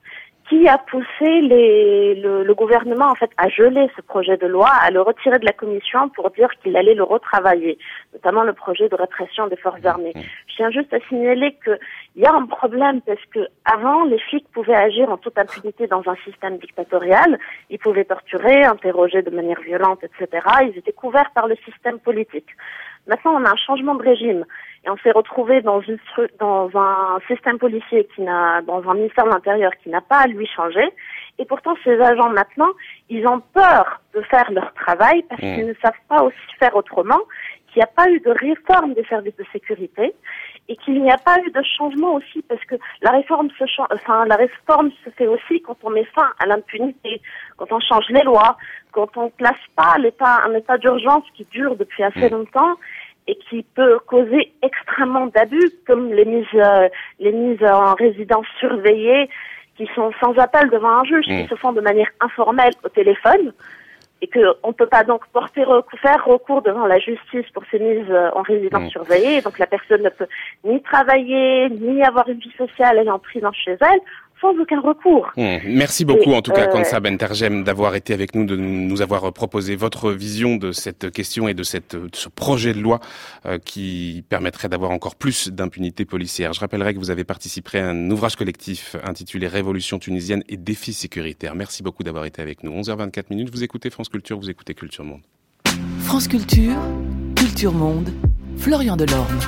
[0.49, 4.69] qui a poussé les, le, le, gouvernement en fait à geler ce projet de loi,
[4.69, 7.77] à le retirer de la commission pour dire qu'il allait le retravailler,
[8.13, 10.13] notamment le projet de répression des forces armées.
[10.15, 10.21] Mmh.
[10.47, 11.77] Je tiens juste à signaler qu'il
[12.17, 16.03] y a un problème parce que avant les flics pouvaient agir en toute impunité dans
[16.08, 20.45] un système dictatorial, ils pouvaient torturer, interroger de manière violente, etc.
[20.63, 22.49] Ils étaient couverts par le système politique.
[23.08, 24.46] Maintenant, on a un changement de régime
[24.86, 25.98] et on s'est retrouvé dans, une,
[26.39, 30.28] dans un système policier qui n'a, dans un ministère de l'Intérieur qui n'a pas à
[30.28, 30.89] lui changer.
[31.39, 32.70] Et pourtant, ces agents maintenant,
[33.10, 35.56] ils ont peur de faire leur travail parce mmh.
[35.56, 37.20] qu'ils ne savent pas aussi faire autrement,
[37.68, 40.13] qu'il n'y a pas eu de réforme des services de sécurité
[40.69, 44.26] et qu'il n'y a pas eu de changement aussi parce que la réforme se enfin
[44.26, 47.21] la réforme se fait aussi quand on met fin à l'impunité,
[47.58, 48.58] quand on change les lois,
[48.91, 52.34] quand on place pas l'état un état d'urgence qui dure depuis assez mmh.
[52.34, 52.76] longtemps
[53.28, 59.30] et qui peut causer extrêmement d'abus, comme les mises, euh, les mises en résidence surveillée,
[59.78, 61.47] qui sont sans appel devant un juge, qui mmh.
[61.47, 63.54] se font de manière informelle au téléphone,
[64.23, 65.65] et qu'on ne peut pas donc porter
[66.01, 68.89] faire recours devant la justice pour ces mises euh, en résidence mmh.
[68.89, 70.27] surveillée, donc la personne ne peut
[70.63, 73.99] ni travailler, ni avoir une vie sociale, elle est en prison chez elle,
[74.43, 75.32] sans aucun recours.
[75.38, 75.67] Mmh.
[75.67, 79.75] Merci beaucoup en tout cas, Kansa Bentergem, d'avoir été avec nous, de nous avoir proposé
[79.75, 82.99] votre vision de cette question et de, cette, ce projet de loi
[83.45, 86.53] euh, qui permettrait d'avoir encore plus d'impunité policière.
[86.53, 90.93] Je rappellerai que vous avez participé à un ouvrage collectif intitulé Révolution tunisienne et défis
[90.93, 91.56] sécuritaires.
[91.56, 92.71] Merci beaucoup d'avoir été avec nous.
[92.82, 95.21] 11h24 minutes, vous écoutez France Culture, vous écoutez Culture Monde.
[95.99, 96.75] France Culture,
[97.36, 98.10] Culture Monde,
[98.58, 99.39] Florian Delorme.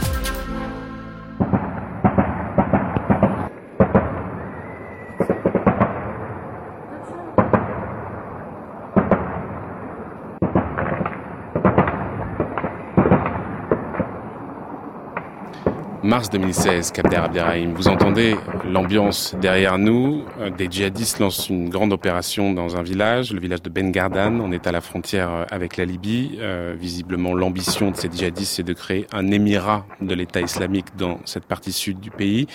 [16.16, 17.74] Mars 2016, Kabder Abderrahim.
[17.74, 20.24] Vous entendez l'ambiance derrière nous.
[20.40, 24.40] Euh, des djihadistes lancent une grande opération dans un village, le village de Ben Gardan.
[24.40, 26.38] On est à la frontière euh, avec la Libye.
[26.40, 31.20] Euh, visiblement, l'ambition de ces djihadistes, c'est de créer un émirat de l'État islamique dans
[31.26, 32.48] cette partie sud du pays.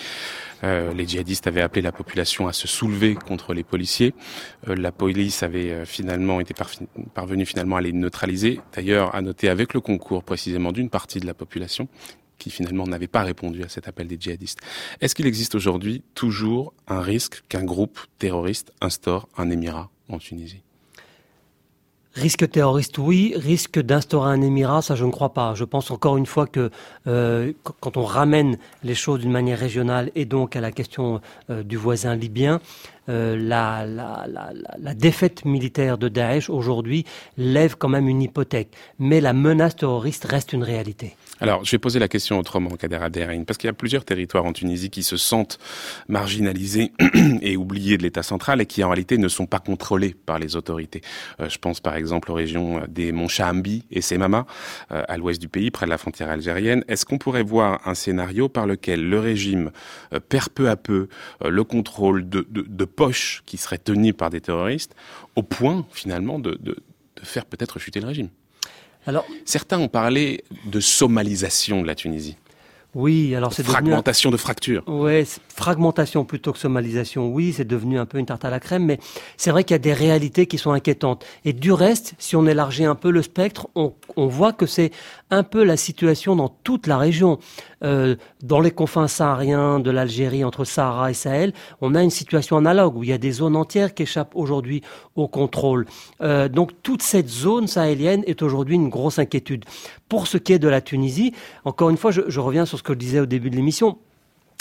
[0.63, 4.13] les djihadistes avaient appelé la population à se soulever contre les policiers.
[4.65, 6.55] la police avait finalement été
[7.13, 8.59] parvenue finalement à les neutraliser.
[8.75, 11.87] D'ailleurs, à noter avec le concours précisément d'une partie de la population
[12.41, 14.59] qui finalement n'avaient pas répondu à cet appel des djihadistes.
[14.99, 20.63] Est-ce qu'il existe aujourd'hui toujours un risque qu'un groupe terroriste instaure un émirat en Tunisie?
[22.13, 23.33] Risque terroriste, oui.
[23.37, 25.53] Risque d'instaurer un émirat, ça je ne crois pas.
[25.53, 26.71] Je pense encore une fois que
[27.07, 31.63] euh, quand on ramène les choses d'une manière régionale et donc à la question euh,
[31.63, 32.59] du voisin libyen,
[33.11, 37.05] euh, la, défaite militaire de Daesh aujourd'hui
[37.37, 38.69] lève quand même une hypothèque.
[38.99, 41.15] Mais la menace terroriste reste une réalité.
[41.39, 44.45] Alors, je vais poser la question autrement, Kader Abderrahim, parce qu'il y a plusieurs territoires
[44.45, 45.57] en Tunisie qui se sentent
[46.07, 46.91] marginalisés
[47.41, 50.55] et oubliés de l'État central et qui en réalité ne sont pas contrôlés par les
[50.55, 51.01] autorités.
[51.39, 54.45] Euh, je pense par exemple aux régions des monts Chahambi et Semama,
[54.91, 56.83] euh, à l'ouest du pays, près de la frontière algérienne.
[56.87, 59.71] Est-ce qu'on pourrait voir un scénario par lequel le régime
[60.13, 61.07] euh, perd peu à peu
[61.43, 64.95] le contrôle de poches qui seraient tenues par des terroristes,
[65.35, 66.75] au point finalement de, de,
[67.15, 68.29] de faire peut-être chuter le régime
[69.07, 72.37] alors, Certains ont parlé de somalisation de la Tunisie.
[72.93, 74.83] Oui, alors c'est fragmentation de fracture.
[74.87, 75.25] Ouais,
[75.55, 77.29] fragmentation plutôt que somalisation.
[77.29, 78.99] Oui, c'est devenu un peu une tarte à la crème, mais
[79.37, 81.25] c'est vrai qu'il y a des réalités qui sont inquiétantes.
[81.45, 84.91] Et du reste, si on élargit un peu le spectre, on, on voit que c'est
[85.29, 87.39] un peu la situation dans toute la région.
[87.83, 92.57] Euh, dans les confins sahariens de l'Algérie, entre Sahara et Sahel, on a une situation
[92.57, 94.83] analogue où il y a des zones entières qui échappent aujourd'hui
[95.15, 95.87] au contrôle.
[96.21, 99.65] Euh, donc toute cette zone sahélienne est aujourd'hui une grosse inquiétude.
[100.11, 101.31] Pour ce qui est de la Tunisie,
[101.63, 103.97] encore une fois, je, reviens sur ce que je disais au début de l'émission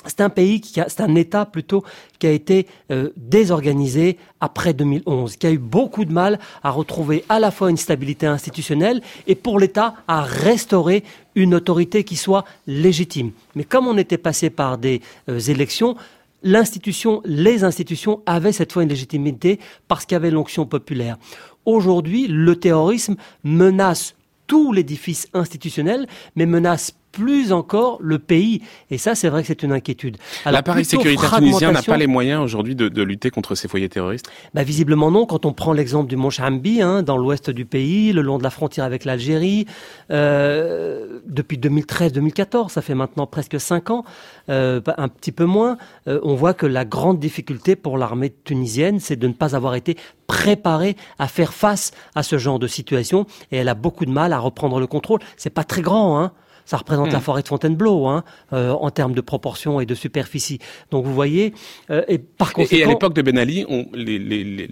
[0.07, 1.83] c'est un pays qui a, c'est un État plutôt
[2.21, 7.25] qui a été euh, désorganisé après 2011, qui a eu beaucoup de mal à retrouver
[7.29, 11.03] à la fois une stabilité institutionnelle et pour l'État à restaurer
[11.35, 13.33] une autorité qui soit légitime.
[13.57, 15.97] Mais comme on était passé par des euh, élections,
[16.45, 19.59] l'institution, les institutions avaient cette fois une légitimité
[19.89, 21.19] parce qu'il y avait l'onction populaire.
[21.67, 24.15] Aujourd'hui, le terrorisme menace
[24.51, 28.63] tout l'édifice institutionnel, mais menace plus encore le pays.
[28.91, 30.17] Et ça, c'est vrai que c'est une inquiétude.
[30.45, 34.31] L'appareil sécuritaire tunisien n'a pas les moyens aujourd'hui de, de, lutter contre ces foyers terroristes?
[34.55, 35.27] Bah, Visiblement non.
[35.27, 38.43] Quand on prend l'exemple du mont Chambi, hein, dans l'ouest du pays, le long de
[38.43, 39.67] la frontière avec l'Algérie,
[40.11, 44.05] euh, depuis 2013-2014, ça fait maintenant presque cinq ans,
[44.49, 45.77] euh, un petit peu moins,
[46.09, 49.75] euh, on voit que la grande difficulté pour l'armée tunisienne, c'est de ne pas avoir
[49.75, 49.97] été
[50.27, 53.27] préparée à faire face à ce genre de situation.
[53.51, 55.21] Et elle a beaucoup de mal à reprendre le contrôle.
[55.37, 56.33] C'est pas très grand, hein
[56.71, 57.23] ça représente la hmm.
[57.23, 60.61] forêt de Fontainebleau hein, euh, en termes de proportion et de superficie.
[60.93, 61.53] Donc vous voyez,
[61.91, 62.77] euh, et par conséquent...
[62.77, 64.69] Et à l'époque de Ben Ali, on, les, les, les,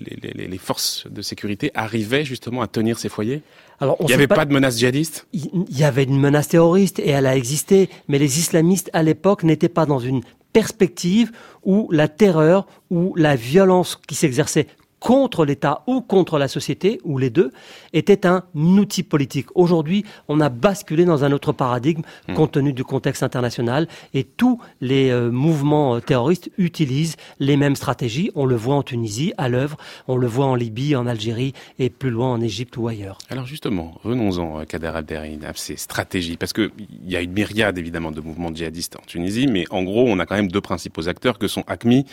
[0.47, 3.43] les, forces de sécurité arrivaient justement à tenir ces foyers?
[3.81, 7.09] Alors, il n'y avait pas, de menace djihadiste Il y avait une menace terroriste et
[7.09, 10.21] elle a existé, mais les islamistes à l'époque n'étaient pas dans une
[10.53, 11.33] perspective
[11.65, 14.69] où la terreur ou la violence qui s'exerçait
[15.01, 17.53] contre l'État ou contre la société, ou les deux,
[17.93, 19.47] était un outil politique.
[19.55, 22.35] Aujourd'hui, on a basculé dans un autre paradigme hmm.
[22.35, 27.77] compte tenu du contexte international et tous les euh, mouvements euh, terroristes utilisent les mêmes
[27.77, 28.31] stratégies.
[28.35, 29.77] On le voit en Tunisie, à l'œuvre,
[30.09, 33.19] on le voit en Libye, en Algérie et plus loin en Égypte ou ailleurs.
[33.31, 36.71] Alors justement, venons-en, euh, Kader Abderrahim, à ces stratégies, parce qu'il
[37.05, 40.27] y a une myriade évidemment de mouvements djihadistes en Tunisie, mais en gros, on a
[40.27, 42.05] quand même deux principaux acteurs que sont ACMI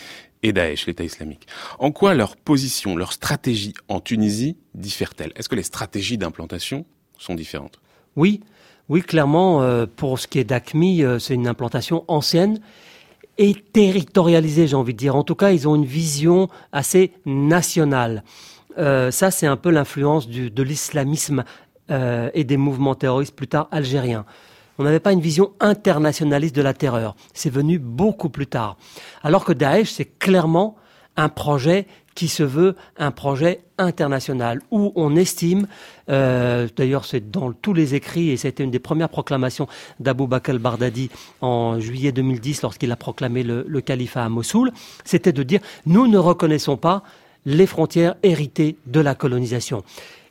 [0.43, 1.47] et Daesh, l'État islamique.
[1.79, 5.31] En quoi leur position, leur stratégie en Tunisie diffère-t-elle?
[5.35, 6.85] Est-ce que les stratégies d'implantation
[7.17, 7.79] sont différentes?
[8.15, 8.41] Oui,
[8.87, 12.59] oui, clairement, euh, pour ce qui est d'ACMI, euh, c'est une implantation ancienne
[13.37, 15.15] et territorialisée, j'ai envie de dire.
[15.15, 18.23] En tout cas, ils ont une vision assez nationale.
[18.77, 21.43] Euh, ça, c'est un peu l'influence de l'islamisme
[22.33, 24.25] et des mouvements terroristes plus tard algériens.
[24.77, 27.15] On n'avait pas une vision internationaliste de la terreur.
[27.33, 28.77] C'est venu beaucoup plus tard.
[29.23, 30.75] Alors que Daesh, c'est clairement
[31.17, 35.67] un projet qui se veut un projet international où on estime,
[36.09, 39.67] euh, d'ailleurs c'est dans tous les écrits et c'était une des premières proclamations
[39.99, 41.09] d'Abou Bakr al-Bardadi
[41.41, 44.71] en juillet 2010 lorsqu'il a proclamé le, le califat à Mossoul,
[45.03, 47.03] c'était de dire nous ne reconnaissons pas
[47.45, 49.83] les frontières héritées de la colonisation.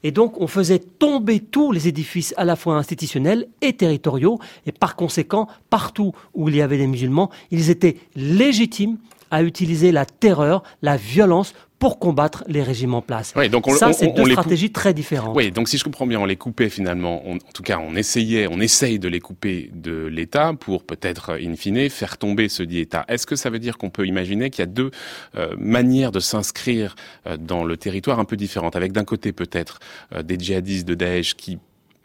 [0.04, 4.38] Et donc, on faisait tomber tous les édifices à la fois institutionnels et territoriaux.
[4.66, 8.98] Et par conséquent, partout où il y avait des musulmans, ils étaient légitimes
[9.30, 13.34] à utiliser la terreur, la violence pour combattre les régimes en place.
[13.50, 15.36] Donc on, ça, c'est deux stratégies très différentes.
[15.36, 18.46] Oui, donc si je comprends bien, on les coupait finalement, en tout cas on essayait,
[18.50, 22.78] on essaye de les couper de l'État pour peut-être, in fine, faire tomber ce dit
[22.78, 23.04] État.
[23.08, 24.92] Est-ce que ça veut dire qu'on peut imaginer qu'il y a deux
[25.36, 26.94] euh, manières de s'inscrire
[27.26, 29.78] euh, dans le territoire un peu différentes, avec d'un côté peut-être
[30.14, 31.58] euh, des djihadistes de Daesh qui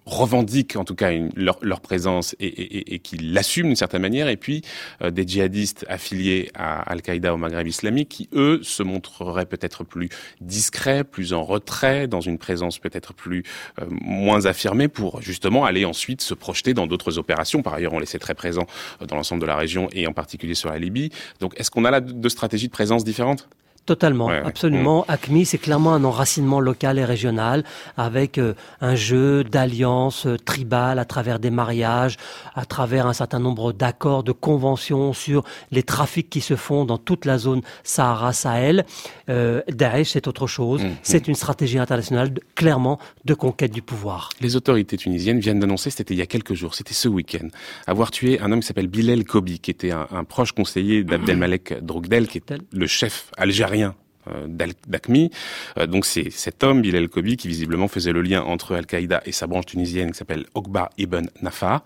[0.10, 4.38] revendiquent en tout cas leur, présence et, et, et qui l'assument d'une certaine manière, et
[4.38, 4.62] puis
[5.02, 10.10] euh, des djihadistes affiliés à Al-Qaïda au Maghreb islamique qui, eux, se montreraient peut-être plus
[10.42, 13.44] discrets, plus en retrait, dans une présence peut-être plus
[13.80, 17.62] euh, moins affirmée pour justement aller ensuite se projeter dans d'autres opérations.
[17.62, 18.68] Par ailleurs, on les sait très présents
[19.02, 21.12] euh, dans l'ensemble de la région et en particulier sur la Libye.
[21.40, 23.48] Donc, est-ce qu'on a là deux stratégies de présence différentes?
[23.90, 25.00] Totalement, absolument.
[25.00, 25.12] Mm.
[25.12, 27.64] ACMI, c'est clairement un enracinement local et régional
[27.98, 32.18] avec euh, un jeu d'alliances euh, tribales à travers des mariages,
[32.54, 37.00] à travers un certain nombre d'accords, de conventions sur les trafics qui se font dans
[37.00, 38.86] toute la zone Sahara-Sahel.
[39.28, 40.84] Euh, Daesh, c'est autre chose.
[40.84, 40.90] Mm.
[41.02, 44.30] C'est une stratégie internationale, clairement, de conquête du pouvoir.
[44.40, 47.48] Les autorités tunisiennes viennent d'annoncer, c'était il y a quelques jours, c'était ce week-end,
[47.88, 51.84] avoir tué un homme qui s'appelle Bilal Kobi, qui était un, un proche conseiller d'Abdelmalek
[51.84, 53.79] Drogdel, qui était le chef algérien
[54.28, 54.48] euh,
[54.88, 55.32] d'ACMI.
[55.78, 59.32] Euh, donc c'est cet homme, Bilal Kobi, qui visiblement faisait le lien entre Al-Qaïda et
[59.32, 61.84] sa branche tunisienne qui s'appelle Okba Ibn Nafa.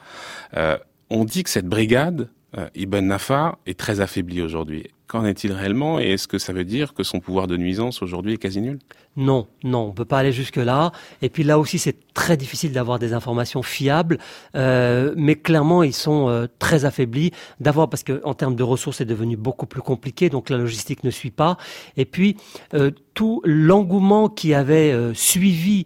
[0.57, 0.77] Euh,
[1.09, 2.29] on dit que cette brigade,
[2.75, 4.87] Ibn Nafa, est très affaiblie aujourd'hui.
[5.07, 8.33] Qu'en est-il réellement et est-ce que ça veut dire que son pouvoir de nuisance aujourd'hui
[8.33, 8.79] est quasi nul?
[9.15, 10.91] Non, non, on peut pas aller jusque là.
[11.21, 14.17] Et puis là aussi, c'est très difficile d'avoir des informations fiables,
[14.55, 17.31] euh, mais clairement, ils sont euh, très affaiblis.
[17.59, 21.03] D'abord parce que en termes de ressources, c'est devenu beaucoup plus compliqué, donc la logistique
[21.03, 21.57] ne suit pas.
[21.95, 22.37] Et puis
[22.73, 25.85] euh, tout l'engouement qui avait suivi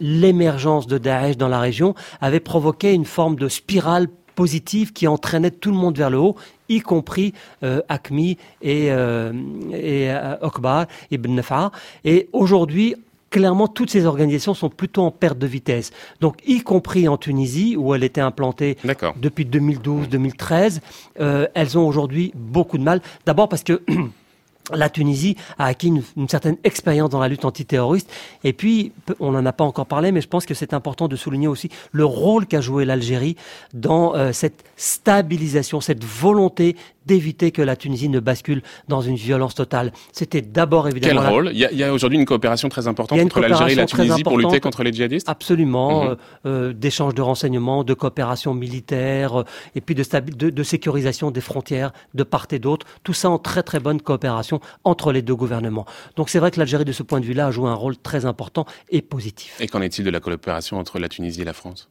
[0.00, 5.50] l'émergence de Daesh dans la région avait provoqué une forme de spirale positive qui entraînait
[5.50, 6.36] tout le monde vers le haut,
[6.68, 9.32] y compris euh, Acmi et, euh,
[9.72, 11.72] et euh, Okbar, Ibn Nafa.
[12.04, 12.94] Et aujourd'hui,
[13.30, 15.90] clairement, toutes ces organisations sont plutôt en perte de vitesse.
[16.20, 18.76] Donc, y compris en Tunisie, où elle était implantée
[19.16, 20.82] depuis 2012-2013,
[21.20, 23.00] euh, elles ont aujourd'hui beaucoup de mal.
[23.26, 23.82] D'abord parce que
[24.74, 28.10] la Tunisie a acquis une, certaine expérience dans la lutte antiterroriste.
[28.44, 31.16] Et puis, on n'en a pas encore parlé, mais je pense que c'est important de
[31.16, 33.36] souligner aussi le rôle qu'a joué l'Algérie
[33.74, 36.76] dans euh, cette stabilisation, cette volonté
[37.08, 39.92] d'éviter que la Tunisie ne bascule dans une violence totale.
[40.12, 41.22] C'était d'abord évidemment...
[41.22, 41.50] Quel rôle?
[41.52, 44.60] Il y a, aujourd'hui une coopération très importante entre l'Algérie et la Tunisie pour lutter
[44.60, 45.28] contre les djihadistes?
[45.28, 46.04] Absolument.
[46.04, 46.10] Mhm.
[46.10, 50.04] Euh, euh, d'échange de renseignements, de coopération militaire, euh, et puis de,
[50.36, 52.86] de, de sécurisation des frontières de part et d'autre.
[53.02, 55.86] Tout ça en très très bonne coopération entre les deux gouvernements.
[56.16, 58.24] Donc c'est vrai que l'Algérie, de ce point de vue-là, a joué un rôle très
[58.24, 59.56] important et positif.
[59.60, 61.88] Et qu'en est-il de la coopération entre la Tunisie et la France?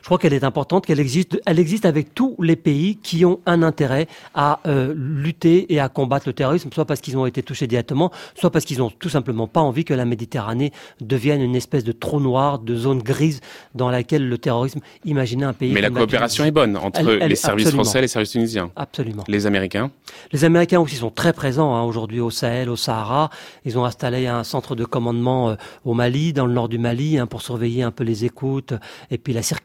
[0.00, 3.40] Je crois qu'elle est importante, qu'elle existe, elle existe avec tous les pays qui ont
[3.46, 7.42] un intérêt à euh, lutter et à combattre le terrorisme, soit parce qu'ils ont été
[7.42, 11.56] touchés directement, soit parce qu'ils ont tout simplement pas envie que la Méditerranée devienne une
[11.56, 13.40] espèce de trou noir, de zone grise
[13.74, 14.80] dans laquelle le terrorisme.
[15.04, 15.72] Imaginez un pays.
[15.72, 18.70] Mais la coopération est bonne entre les services français et les services tunisiens.
[18.76, 19.24] Absolument.
[19.28, 19.90] Les Américains.
[20.32, 23.30] Les Américains aussi sont très présents hein, aujourd'hui au Sahel, au Sahara.
[23.64, 27.18] Ils ont installé un centre de commandement euh, au Mali, dans le nord du Mali,
[27.18, 28.74] hein, pour surveiller un peu les écoutes
[29.10, 29.55] et puis la circulation.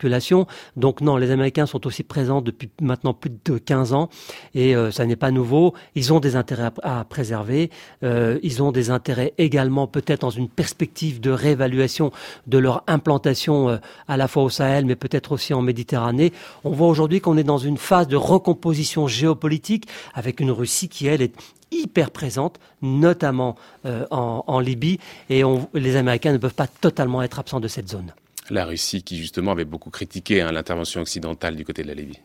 [0.76, 4.10] Donc non, les Américains sont aussi présents depuis maintenant plus de 15 ans
[4.56, 5.74] et euh, ça n'est pas nouveau.
[5.96, 7.70] Ils ont des intérêts à, préserver.
[8.04, 12.12] Euh, ils ont des intérêts également peut-être dans une perspective de réévaluation
[12.48, 13.78] de leur implantation euh,
[14.08, 16.34] à la fois au Sahel mais peut-être aussi en Méditerranée.
[16.64, 21.08] On voit aujourd'hui qu'on est dans une phase de recomposition géopolitique avec une Russie qui
[21.08, 21.34] elle est
[21.72, 23.56] hyper présente, notamment
[24.12, 25.00] en, Libye,
[25.30, 25.42] et
[25.74, 28.12] les Américains ne peuvent pas totalement être absents de cette zone
[28.50, 32.20] la Russie qui justement avait beaucoup critiqué hein, l'intervention occidentale du côté de la Libye.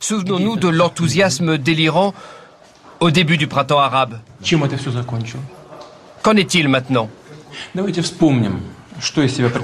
[0.00, 2.14] Souvenons-nous de l'enthousiasme délirant
[3.00, 4.20] au début du printemps arabe.
[6.22, 7.08] Qu'en est-il maintenant?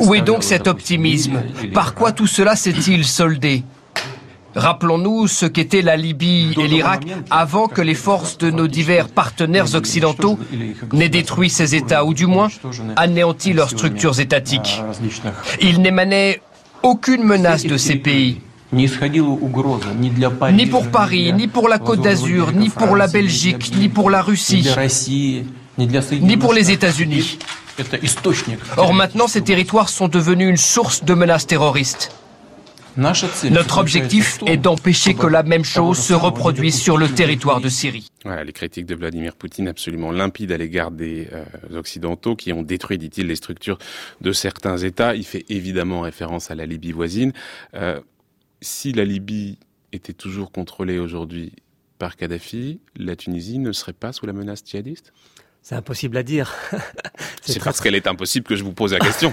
[0.01, 1.43] Où est donc cet optimisme?
[1.73, 3.65] Par quoi tout cela s'est-il soldé?
[4.55, 9.75] Rappelons-nous ce qu'étaient la Libye et l'Irak avant que les forces de nos divers partenaires
[9.75, 10.39] occidentaux
[10.93, 12.49] n'aient détruit ces États, ou du moins
[12.97, 14.83] anéanti leurs structures étatiques.
[15.61, 16.43] Il n'émanait
[16.83, 18.41] aucune menace de ces pays.
[18.73, 18.89] Ni
[20.67, 24.67] pour Paris, ni pour la Côte d'Azur, ni pour la Belgique, ni pour la Russie,
[26.21, 27.39] ni pour les États-Unis.
[28.77, 32.13] Or maintenant, ces territoires sont devenus une source de menaces terroristes.
[32.97, 38.09] Notre objectif est d'empêcher que la même chose se reproduise sur le territoire de Syrie.
[38.25, 41.45] Voilà, les critiques de Vladimir Poutine absolument limpides à l'égard des euh,
[41.79, 43.79] Occidentaux qui ont détruit, dit-il, les structures
[44.21, 45.15] de certains États.
[45.15, 47.33] Il fait évidemment référence à la Libye voisine.
[47.75, 48.01] Euh,
[48.61, 49.59] si la Libye
[49.93, 51.53] était toujours contrôlée aujourd'hui
[51.99, 55.13] par Kadhafi, la Tunisie ne serait pas sous la menace djihadiste?
[55.63, 56.55] C'est impossible à dire.
[57.45, 59.33] C'est parce qu'elle est impossible que je vous pose la question.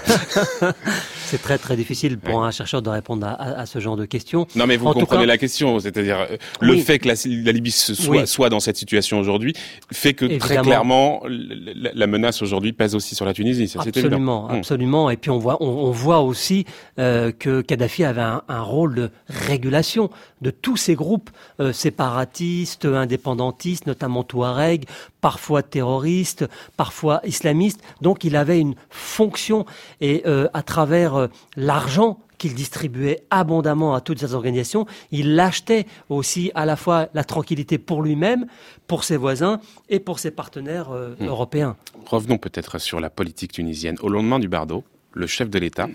[1.26, 4.48] c'est très très difficile pour un chercheur de répondre à, ce genre de questions.
[4.56, 8.50] Non, mais vous comprenez la question, c'est-à-dire euh, le fait que la, Libye soit, soit,
[8.50, 9.54] dans cette situation aujourd'hui
[9.92, 13.72] fait que très clairement la, menace aujourd'hui pèse aussi sur la Tunisie.
[13.78, 14.58] absolument, hum.
[14.58, 15.10] absolument.
[15.12, 16.66] Et puis on voit, on, voit aussi
[16.98, 20.10] euh, que Kadhafi avait un, rôle de régulation
[20.42, 21.30] de tous ces groupes
[21.60, 24.86] euh, séparatistes, indépendantistes, notamment Touareg,
[25.22, 27.82] parfois terroristes, parfois islamistes.
[28.02, 29.66] Donc il avait une fonction
[30.02, 34.86] et euh, à travers euh, l'argent qu'il distribuait abondamment à toutes ces organisations.
[35.12, 38.46] Il achetait aussi à la fois la tranquillité pour lui-même,
[38.88, 39.60] pour ses voisins
[39.90, 41.26] et pour ses partenaires hmm.
[41.26, 41.76] européens.
[42.06, 43.98] Revenons peut-être sur la politique tunisienne.
[44.02, 45.90] Au lendemain du Bardo, le chef de l'État,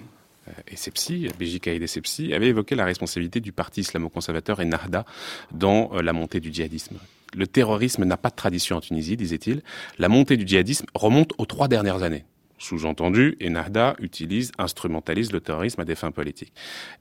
[0.69, 5.05] et Sepsi, et Sepsi, avait évoqué la responsabilité du parti islamo-conservateur et Nahda
[5.53, 6.99] dans euh, la montée du djihadisme.
[7.35, 9.63] Le terrorisme n'a pas de tradition en Tunisie, disait-il.
[9.99, 12.25] La montée du djihadisme remonte aux trois dernières années.
[12.59, 16.53] Sous-entendu, Ennahda utilise, instrumentalise le terrorisme à des fins politiques.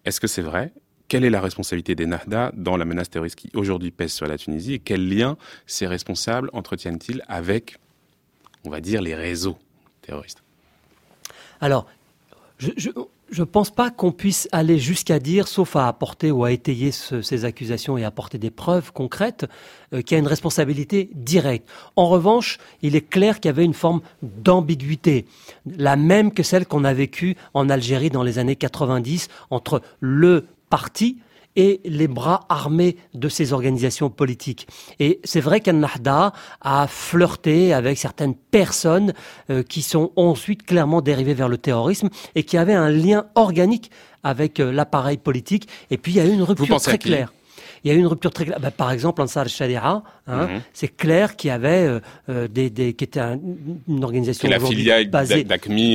[0.04, 0.74] Est-ce que c'est vrai?
[1.08, 4.74] Quelle est la responsabilité d'Ennahda dans la menace terroriste qui aujourd'hui pèse sur la Tunisie?
[4.74, 5.38] Et quel lien
[5.68, 7.78] ces responsables entretiennent-ils avec,
[8.64, 9.58] on va dire, les réseaux
[10.02, 10.42] terroristes?
[11.62, 11.88] Alors,
[12.58, 12.90] je
[13.40, 17.46] ne pense pas qu'on puisse aller jusqu'à dire, sauf à apporter ou à étayer ces
[17.46, 19.46] accusations et apporter des preuves concrètes,
[19.94, 21.68] euh, qu'il y a une responsabilité directe.
[21.96, 25.26] En revanche, il est clair qu'il y avait une forme d'ambiguïté,
[25.66, 30.46] la même que celle qu'on a vécue en Algérie dans les années 90 entre le
[30.70, 31.18] parti
[31.56, 34.68] et les bras armés de ces organisations politiques.
[35.00, 39.14] Et c'est vrai qu'Annahda a flirté avec certaines personnes
[39.50, 43.92] euh, qui sont ensuite clairement dérivées vers le terrorisme et qui avaient un lien organique
[44.24, 45.68] avec euh, l'appareil politique.
[45.92, 47.32] Et puis il y a eu une rupture très claire.
[47.84, 48.60] Il y a eu une rupture très claire.
[48.60, 50.62] Bah, par exemple, Ansar Sharia, hein, mhm.
[50.74, 53.22] c'est clair qu'il y avait euh, des, des, qui était
[53.88, 55.46] une organisation la filiale basée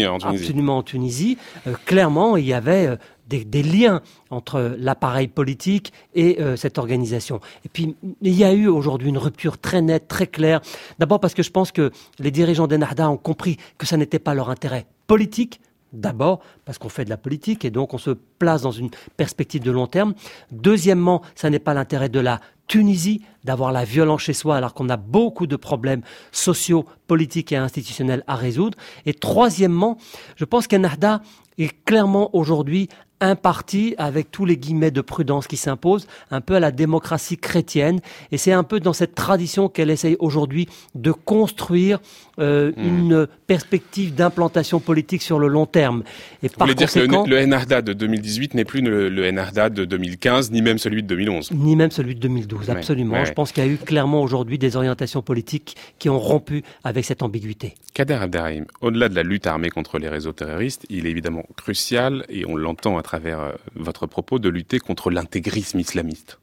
[0.07, 0.45] en Tunisie.
[0.45, 1.39] Absolument en Tunisie.
[1.87, 7.41] clairement, il y avait des, liens entre l'appareil politique et euh, cette organisation.
[7.65, 10.61] Et puis, il y a eu aujourd'hui une rupture très nette, très claire.
[10.99, 14.35] D'abord parce que je pense que les dirigeants d'Ennahda ont compris que ça n'était pas
[14.35, 15.61] leur intérêt politique,
[15.93, 19.63] D'abord, parce qu'on fait de la politique et donc on se place dans une perspective
[19.63, 20.15] de long terme.
[20.53, 24.91] Deuxièmement, ça n'est pas l'intérêt de la Tunisie d'avoir la violence chez soi alors qu'on
[24.91, 28.77] a beaucoup de problèmes sociaux, politiques et institutionnels à résoudre.
[29.07, 29.97] Et troisièmement,
[30.37, 31.23] je pense qu'Ennahda
[31.57, 32.89] est clairement aujourd'hui
[33.21, 37.37] un parti avec tous les guillemets de prudence qui s'imposent, un peu à la démocratie
[37.37, 38.01] chrétienne.
[38.33, 42.01] Et c'est un peu dans cette tradition qu'elle essaye aujourd'hui de construire
[42.39, 42.87] euh, hmm.
[42.87, 46.05] une perspective d'implantation politique sur le long terme.
[46.43, 49.71] Et Vous voulez dire que le, le NRDA de 2018 n'est plus le, le, NRDA
[49.71, 53.25] de 2015, ni même celui de 2011 Ni même celui de 2012, absolument.
[53.25, 57.05] Je pense qu'il y a eu clairement aujourd'hui des orientations politiques qui ont rompu avec
[57.05, 57.75] cette ambiguïté.
[57.95, 62.25] Kader Abderrahim, au-delà de la lutte armée contre les réseaux terroristes, il est évidemment crucial,
[62.29, 66.39] et on l'entend à travers euh, votre propos, de lutter contre l'intégrisme islamiste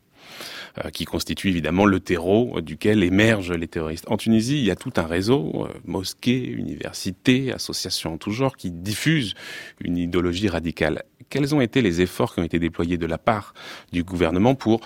[0.84, 4.06] euh, qui constitue évidemment le terreau duquel émergent les terroristes.
[4.10, 8.58] En Tunisie, il y a tout un réseau, euh, mosquées, universités, associations en tout genre,
[8.58, 9.36] qui diffusent
[9.80, 11.04] une idéologie radicale.
[11.30, 13.54] Quels ont été les efforts qui ont été déployés de la part
[13.92, 14.82] du gouvernement pour,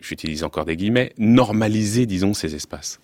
[0.00, 3.00] j'utilise encore des guillemets, normaliser, disons, ces espaces?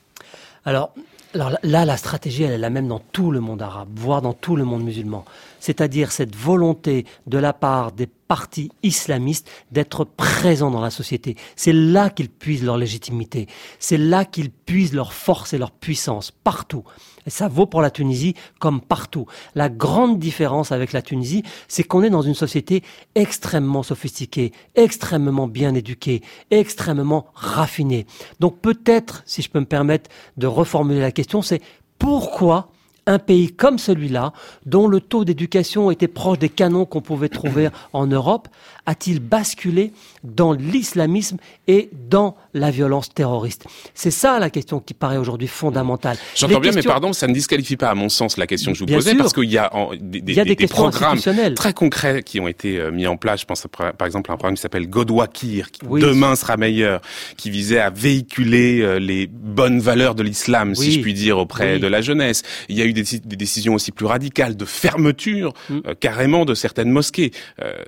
[0.66, 0.94] Alors,
[1.34, 4.32] alors là, la stratégie, elle est la même dans tout le monde arabe, voire dans
[4.32, 5.24] tout le monde musulman.
[5.58, 11.36] C'est-à-dire cette volonté de la part des partis islamistes d'être présents dans la société.
[11.56, 13.46] C'est là qu'ils puisent leur légitimité,
[13.78, 16.84] c'est là qu'ils puisent leur force et leur puissance, partout.
[17.26, 19.26] Et ça vaut pour la Tunisie comme partout.
[19.54, 22.82] La grande différence avec la Tunisie, c'est qu'on est dans une société
[23.14, 28.06] extrêmement sophistiquée, extrêmement bien éduquée, extrêmement raffinée.
[28.40, 31.62] Donc peut-être, si je peux me permettre de reformuler la question, c'est
[31.98, 32.68] pourquoi
[33.06, 34.32] un pays comme celui-là,
[34.66, 38.48] dont le taux d'éducation était proche des canons qu'on pouvait trouver en Europe,
[38.86, 43.64] a-t-il basculé dans l'islamisme et dans la violence terroriste
[43.94, 46.16] C'est ça la question qui paraît aujourd'hui fondamentale.
[46.34, 48.84] J'entends bien, mais pardon, ça ne disqualifie pas à mon sens la question que je
[48.84, 49.70] vous posais, parce qu'il y a
[50.00, 51.18] des, programmes
[51.54, 53.40] très concrets qui ont été euh, mis en place.
[53.40, 57.00] Je pense par exemple à un programme qui s'appelle Godwakir, qui demain sera meilleur,
[57.36, 61.78] qui visait à véhiculer euh, les bonnes valeurs de l'islam, si je puis dire, auprès
[61.78, 62.42] de la jeunesse.
[62.68, 65.78] Il y a eu des, décisions aussi plus radicales de fermeture mm.
[65.86, 67.32] euh, carrément de certaines mosquées.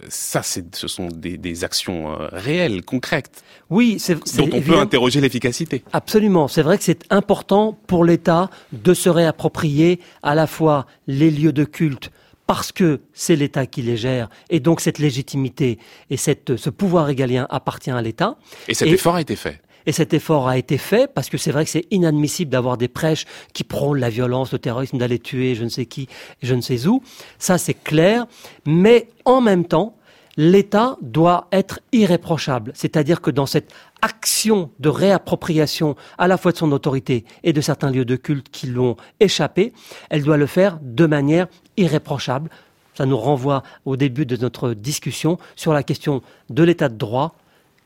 [0.08, 3.42] ça, c'est ce sont des, actions euh, réelles, concrètes.
[3.70, 5.82] Oui, c'est dont on peut interroger l'efficacité.
[5.92, 6.48] Absolument.
[6.48, 11.52] C'est vrai que c'est important pour l'État de se réapproprier à la fois les lieux
[11.52, 12.10] de culte
[12.46, 15.78] parce que c'est l'État qui les gère, et donc cette légitimité
[16.10, 18.36] et cette, ce pouvoir régalien appartient à l'État.
[18.68, 19.60] Et cet effort a été fait.
[19.86, 22.88] Et cet effort a été fait parce que c'est vrai que c'est inadmissible d'avoir des
[22.88, 26.08] prêches qui prônent la violence, le terrorisme, d'aller tuer je ne sais qui,
[26.42, 27.02] je ne sais où.
[27.38, 28.26] Ça, c'est clair.
[28.66, 29.95] Mais en même temps,
[30.36, 32.72] l'État doit être irréprochable.
[32.74, 33.72] C'est-à-dire que dans cette
[34.02, 38.48] action de réappropriation à la fois de son autorité et de certains lieux de culte
[38.50, 39.72] qui l'ont échappé,
[40.10, 42.50] elle doit le faire de manière irréprochable.
[42.94, 47.34] Ça nous renvoie au début de notre discussion sur la question de l'état de droit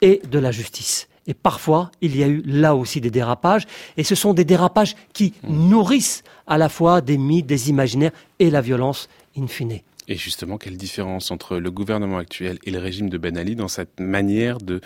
[0.02, 1.08] et de la justice.
[1.26, 4.96] Et parfois, il y a eu là aussi des dérapages, et ce sont des dérapages
[5.12, 9.80] qui nourrissent à la fois des mythes, des imaginaires et la violence in fine.
[10.10, 13.68] Et justement, quelle différence entre le gouvernement actuel et le régime de Ben Ali dans
[13.68, 14.80] cette manière de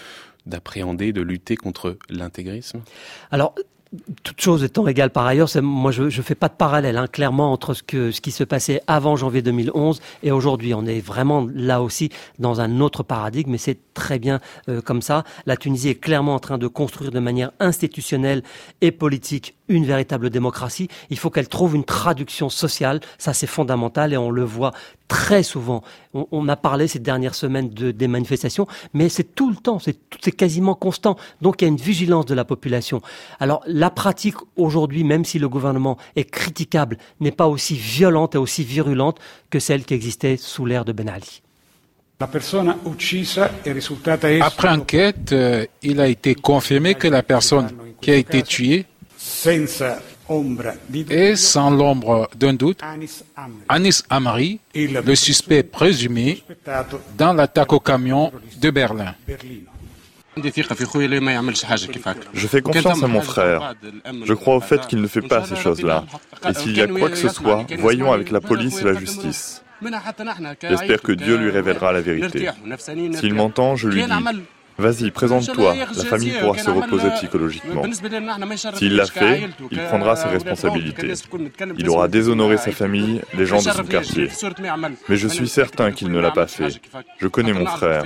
[0.44, 2.82] d'appréhender, de lutter contre l'intégrisme?
[3.30, 3.54] Alors,
[4.22, 7.52] toute chose étant égale par ailleurs, moi je ne fais pas de parallèle hein, clairement
[7.52, 10.74] entre ce, qui se passait avant janvier 2011 et aujourd'hui.
[10.74, 15.00] On est vraiment là aussi dans un autre paradigme mais c'est très bien euh, comme
[15.00, 15.24] ça.
[15.46, 18.42] La Tunisie est clairement en train de construire de manière institutionnelle
[18.80, 20.88] et politique une véritable démocratie.
[21.10, 23.00] Il faut qu'elle trouve une traduction sociale.
[23.18, 24.72] Ça, c'est fondamental et on le voit
[25.08, 25.82] très souvent.
[26.12, 30.32] On, a parlé ces dernières semaines de, des manifestations, mais c'est tout le temps, c'est
[30.32, 31.16] quasiment constant.
[31.42, 33.00] Donc il y a une vigilance de la population.
[33.40, 38.38] Alors la pratique aujourd'hui, même si le gouvernement est critiquable, n'est pas aussi violente et
[38.38, 39.18] aussi virulente
[39.50, 41.42] que celle qui existait sous l'ère de Ben Ali.
[44.40, 48.86] Après enquête, euh, il a été confirmé que la personne qui a été tuée
[51.10, 52.80] est sans l'ombre d'un doute
[53.68, 56.42] Anis Amri, le suspect présumé
[57.16, 59.14] dans l'attaque au camion de Berlin.
[62.34, 63.74] Je fais confiance à mon frère.
[64.24, 66.04] Je crois au fait qu'il ne fait pas ces choses-là.
[66.48, 69.62] Et s'il y a quoi que ce soit, voyons avec la police et la justice.
[70.62, 72.48] J'espère que Dieu lui révélera la vérité.
[73.14, 74.10] S'il m'entend, je lui dis,
[74.76, 75.74] Vas-y, présente-toi.
[75.96, 77.82] La famille pourra se reposer psychologiquement.
[78.74, 81.12] S'il l'a fait, il prendra ses responsabilités.
[81.78, 84.28] Il aura déshonoré sa famille, les gens de son quartier.
[85.08, 86.80] Mais je suis certain qu'il ne l'a pas fait.
[87.18, 88.04] Je connais mon frère.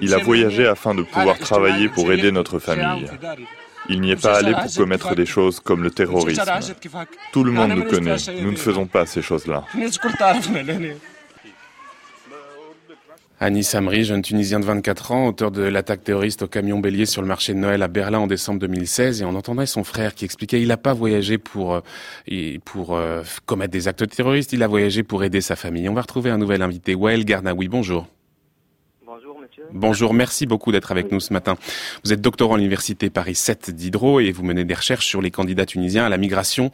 [0.00, 3.06] Il a voyagé afin de pouvoir travailler pour aider notre famille.
[3.88, 6.42] Il n'y est pas allé pour commettre des choses comme le terrorisme.
[7.32, 8.16] Tout le monde nous connaît.
[8.40, 9.64] Nous ne faisons pas ces choses-là.
[13.42, 17.22] Anis Samri, jeune Tunisien de 24 ans, auteur de l'attaque terroriste au camion bélier sur
[17.22, 20.24] le marché de Noël à Berlin en décembre 2016, et on entendait son frère qui
[20.24, 24.68] expliquait qu'il n'a pas voyagé pour euh, pour euh, commettre des actes terroristes, il a
[24.68, 25.88] voyagé pour aider sa famille.
[25.88, 27.66] On va retrouver un nouvel invité, Wael Garnaoui.
[27.66, 28.06] Bonjour.
[29.74, 31.56] Bonjour, merci beaucoup d'être avec nous ce matin.
[32.04, 35.30] Vous êtes doctorant à l'université Paris 7 d'Hydro et vous menez des recherches sur les
[35.30, 36.70] candidats tunisiens à la migration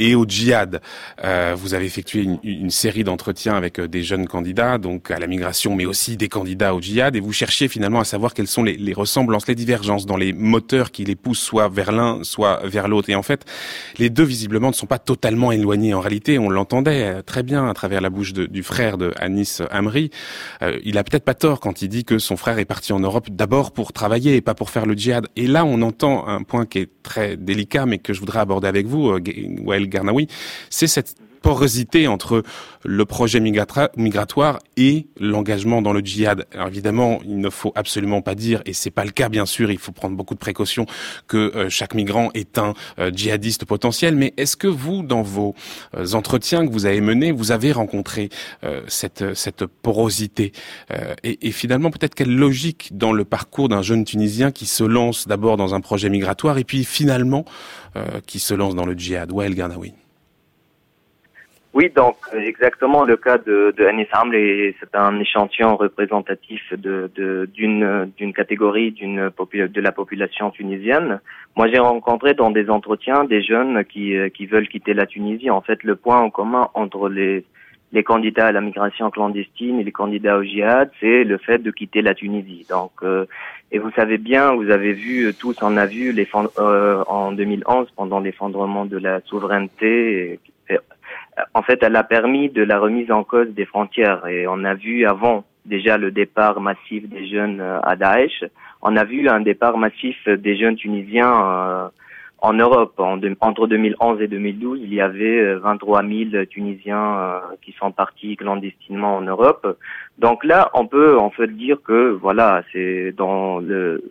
[0.00, 0.80] et au djihad.
[1.22, 5.28] Euh, vous avez effectué une, série d'entretiens avec euh, des jeunes candidats, donc à la
[5.28, 8.64] migration, mais aussi des candidats au djihad, et vous cherchiez finalement à savoir quelles sont
[8.64, 12.66] les, les ressemblances, les divergences dans les moteurs qui les poussent soit vers l'un, soit
[12.66, 13.10] vers l'autre.
[13.10, 13.44] Et en fait,
[13.98, 15.94] les deux visiblement ne sont pas totalement éloignés.
[15.94, 19.12] En réalité, on l'entendait euh, très bien à travers la bouche de, du frère de
[19.20, 20.10] Anis Amri.
[20.62, 23.00] Euh, il a peut-être pas tort quand il dit que son frère est parti en
[23.00, 25.28] Europe d'abord pour travailler et pas pour faire le djihad.
[25.36, 28.66] Et là, on entend un point qui est très délicat, mais que je voudrais aborder
[28.66, 29.20] avec vous, euh,
[29.62, 30.26] Wael Garnaoui,
[30.70, 32.42] c'est cette porosité entre
[32.84, 36.46] le projet migratoire et l'engagement dans le djihad.
[36.52, 39.70] Alors évidemment, il ne faut absolument pas dire, et c'est pas le cas bien sûr,
[39.70, 40.86] il faut prendre beaucoup de précautions,
[41.26, 44.16] que euh, chaque migrant est un euh, djihadiste potentiel.
[44.16, 45.54] Mais est-ce que vous, dans vos
[45.96, 48.30] euh, entretiens que vous avez menés, vous avez rencontré
[48.88, 50.52] cette, cette porosité?
[51.22, 55.28] Et, et, finalement peut-être quelle logique dans le parcours d'un jeune Tunisien qui se lance
[55.28, 57.44] d'abord dans un projet migratoire et puis finalement
[58.26, 59.32] qui se lance dans le djihad?
[59.32, 59.94] Wael Garnaoui.
[61.72, 67.08] Oui, donc exactement le cas de, de Anis Amri, c'est un échantillon représentatif de
[67.54, 71.20] d'une d'une catégorie d'une de la population tunisienne.
[71.56, 75.48] Moi, j'ai rencontré dans des entretiens des jeunes qui qui veulent quitter la Tunisie.
[75.48, 77.44] En fait, le point en commun entre les
[77.92, 81.70] les candidats à la migration clandestine et les candidats au djihad, c'est le fait de
[81.70, 82.66] quitter la Tunisie.
[82.68, 83.26] Donc, euh,
[83.72, 87.88] et vous savez bien, vous avez vu tous, on a vu les, euh, en 2011
[87.96, 90.38] pendant l'effondrement de la souveraineté
[91.54, 94.26] en fait, elle a permis de la remise en cause des frontières.
[94.26, 98.44] Et on a vu avant déjà le départ massif des jeunes euh, à Daesh.
[98.82, 101.88] On a vu un départ massif des jeunes tunisiens euh,
[102.38, 102.98] en Europe.
[103.40, 109.16] entre 2011 et 2012, il y avait 23 euh, 000 Tunisiens qui sont partis clandestinement
[109.16, 109.78] en Europe.
[110.18, 114.02] Donc là, on peut en fait dire que voilà, c'est dans le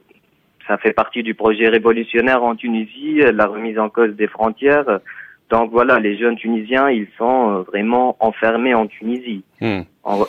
[0.67, 4.99] ça fait partie du projet révolutionnaire en Tunisie, la remise en cause des frontières,
[5.50, 9.43] donc voilà, les jeunes Tunisiens, ils sont euh, vraiment enfermés en Tunisie.
[9.60, 9.82] Hmm.
[10.06, 10.24] Euh,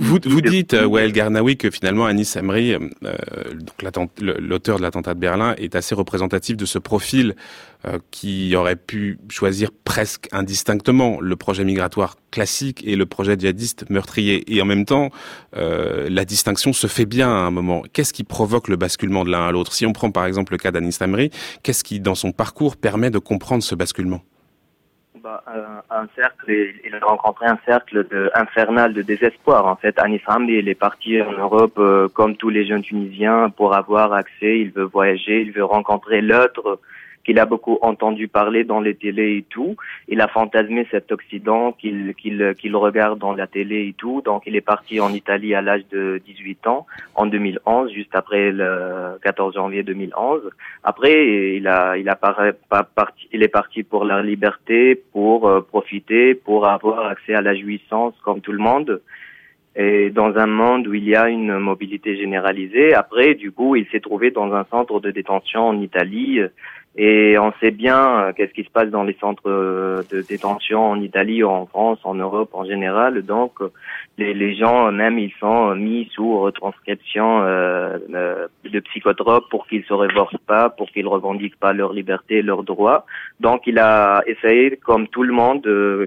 [0.00, 2.74] vous, vous dites, euh, Wael Garnaoui, que finalement Anis Amri,
[4.20, 7.34] l'auteur de l'attentat de Berlin, est assez représentatif de ce profil
[8.10, 14.44] qui aurait pu choisir presque indistinctement le projet migratoire classique et le projet djihadiste meurtrier.
[14.54, 15.08] Et en même temps,
[15.54, 17.82] la distinction se fait bien à un moment.
[17.92, 19.72] Qu'est-ce qui provoque le basculement de l'un à l'autre?
[19.72, 21.30] Si on prend par exemple le cas d'Anis Amri,
[21.62, 24.20] qu'est-ce qui, dans son parcours, permet de comprendre ce basculement?
[25.22, 25.42] Bah,
[25.90, 26.50] un, cercle,
[26.84, 29.66] il a rencontré un cercle de, infernal de désespoir.
[29.66, 33.50] En fait, Anis Hamdi, il est parti en Europe euh, comme tous les jeunes Tunisiens
[33.50, 34.60] pour avoir accès.
[34.60, 36.80] Il veut voyager, il veut rencontrer l'autre.
[37.24, 39.76] Qu'il a beaucoup entendu parler dans les télés et tout.
[40.08, 44.22] Il a fantasmé cet Occident qu'il qu'il qu'il regarde dans la télé et tout.
[44.22, 48.52] Donc il est parti en Italie à l'âge de 18 ans en 2011, juste après
[48.52, 50.42] le 14 janvier 2011.
[50.84, 52.52] Après, il a il a pas
[52.94, 57.54] parti, il est parti pour la liberté, pour euh, profiter, pour avoir accès à la
[57.54, 59.00] jouissance comme tout le monde
[59.76, 62.92] et dans un monde où il y a une mobilité généralisée.
[62.92, 66.40] Après, du coup, il s'est trouvé dans un centre de détention en Italie
[66.96, 70.90] et on sait bien euh, qu'est-ce qui se passe dans les centres euh, de détention
[70.90, 73.22] en Italie, en France, en Europe en général.
[73.22, 73.60] Donc,
[74.20, 77.98] les, gens, même, ils sont mis sous retranscription euh,
[78.64, 82.62] de psychotropes pour qu'ils se révoltent pas, pour qu'ils revendiquent pas leur liberté et leurs
[82.62, 83.06] droits.
[83.40, 85.62] Donc, il a essayé, comme tout le monde,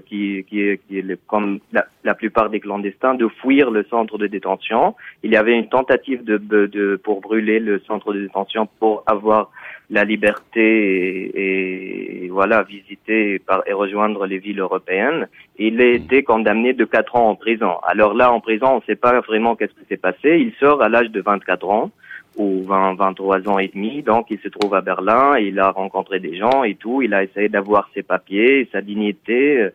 [0.06, 4.94] qui, qui, qui est comme la, plupart des clandestins, de fuir le centre de détention.
[5.22, 9.50] Il y avait une tentative de, de pour brûler le centre de détention pour avoir
[9.90, 15.28] la liberté et, voilà visiter et rejoindre les villes européennes.
[15.58, 17.74] Il a été condamné de quatre ans en prison.
[17.86, 20.38] Alors là, en prison, on ne sait pas vraiment qu'est-ce qui s'est passé.
[20.38, 21.90] Il sort à l'âge de 24 ans
[22.36, 24.02] ou 20, 23 ans et demi.
[24.02, 25.38] Donc, il se trouve à Berlin.
[25.38, 27.02] Il a rencontré des gens et tout.
[27.02, 29.70] Il a essayé d'avoir ses papiers, sa dignité euh,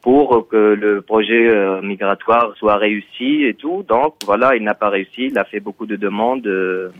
[0.00, 3.84] pour que le projet euh, migratoire soit réussi et tout.
[3.88, 5.26] Donc, voilà, il n'a pas réussi.
[5.26, 6.46] Il a fait beaucoup de demandes.
[6.46, 6.90] Euh,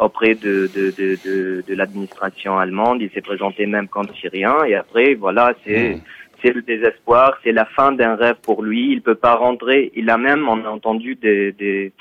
[0.00, 3.02] auprès de, de, de, de, de l'administration allemande.
[3.02, 4.64] Il s'est présenté même comme Syrien.
[4.64, 6.00] Et après, voilà, c'est hmm.
[6.42, 8.92] C'est le désespoir, c'est la fin d'un rêve pour lui.
[8.92, 9.92] Il peut pas rentrer.
[9.94, 11.92] Il a même, on a entendu des, des,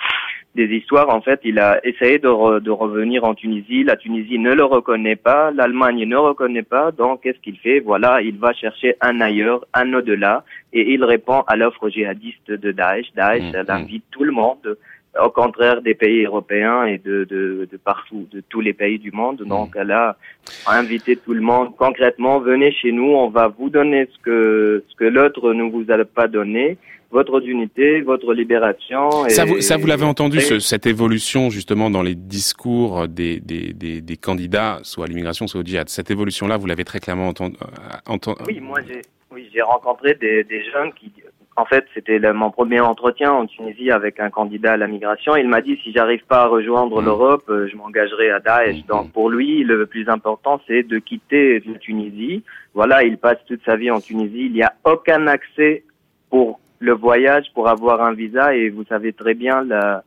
[0.56, 1.10] des histoires.
[1.10, 3.84] En fait, il a essayé de, de revenir en Tunisie.
[3.84, 5.52] La Tunisie ne le reconnaît pas.
[5.52, 6.92] L'Allemagne ne reconnaît pas.
[6.92, 7.80] Donc, qu'est-ce qu'il fait?
[7.80, 10.44] Voilà, il va chercher un ailleurs, un au-delà.
[10.74, 13.08] Et il répond à l'offre djihadiste de Daesh.
[13.16, 14.78] Daesh, mmh, elle invite tout le monde
[15.24, 19.12] au contraire des pays européens et de, de, de, partout, de tous les pays du
[19.12, 19.42] monde.
[19.42, 19.50] Mmh.
[19.50, 20.18] Donc, elle a
[20.68, 24.96] invité tout le monde concrètement, venez chez nous, on va vous donner ce que, ce
[24.96, 26.78] que l'autre ne vous a pas donné,
[27.12, 29.26] votre unité, votre libération.
[29.26, 33.40] Et, ça, vous, ça, vous l'avez entendu, ce, cette évolution justement dans les discours des,
[33.40, 35.90] des, des, des candidats, soit à l'immigration, soit au djihad.
[35.90, 37.56] Cette évolution-là, vous l'avez très clairement entendu.
[38.08, 38.42] entendu.
[38.48, 39.02] Oui, moi j'ai
[39.32, 41.12] oui, rencontré des, des jeunes qui
[41.58, 45.36] en fait, c'était mon premier entretien en Tunisie avec un candidat à la migration.
[45.36, 47.06] Il m'a dit si j'arrive pas à rejoindre mmh.
[47.06, 48.84] l'Europe, euh, je m'engagerai à Daesh.
[48.84, 48.88] Mmh.
[48.88, 52.44] Donc pour lui, le plus important, c'est de quitter la Tunisie.
[52.76, 54.46] Voilà, il passe toute sa vie en Tunisie.
[54.46, 55.84] Il n'y a aucun accès
[56.30, 58.56] pour le voyage, pour avoir un visa.
[58.56, 60.04] Et vous savez très bien la,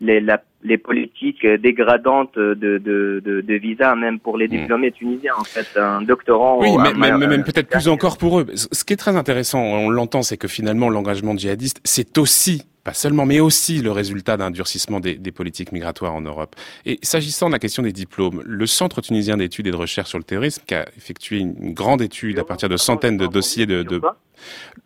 [0.00, 4.62] les, la, les politiques dégradantes de, de, de, de, visa, même pour les hmm.
[4.62, 5.34] diplômés tunisiens.
[5.38, 6.58] En fait, un doctorant.
[6.60, 8.46] Oui, mais, même peut-être plus encore pour eux.
[8.54, 12.94] Ce qui est très intéressant, on l'entend, c'est que finalement l'engagement djihadiste, c'est aussi pas
[12.94, 16.54] seulement, mais aussi le résultat d'un durcissement des, des, politiques migratoires en Europe.
[16.84, 20.18] Et s'agissant de la question des diplômes, le Centre tunisien d'études et de recherche sur
[20.18, 23.82] le terrorisme, qui a effectué une grande étude à partir de centaines de dossiers de,
[23.82, 24.00] de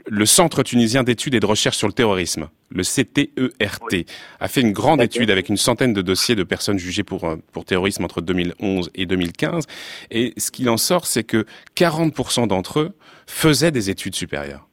[0.07, 4.05] le Centre tunisien d'études et de recherche sur le terrorisme, le CTERT,
[4.41, 7.37] a fait une grande étude avec une centaine de dossiers de personnes jugées pour, euh,
[7.53, 9.65] pour terrorisme entre 2011 et 2015.
[10.11, 11.47] Et ce qu'il en sort, c'est que
[11.77, 12.95] 40% d'entre eux
[13.27, 14.69] faisaient des études supérieures.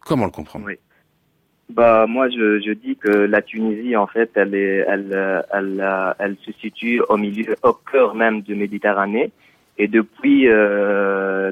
[0.00, 0.66] Comment le comprendre?
[1.74, 6.36] Bah moi je, je dis que la Tunisie en fait elle est elle elle elle,
[6.44, 9.32] se situe au milieu au cœur même de Méditerranée
[9.78, 11.50] et depuis euh,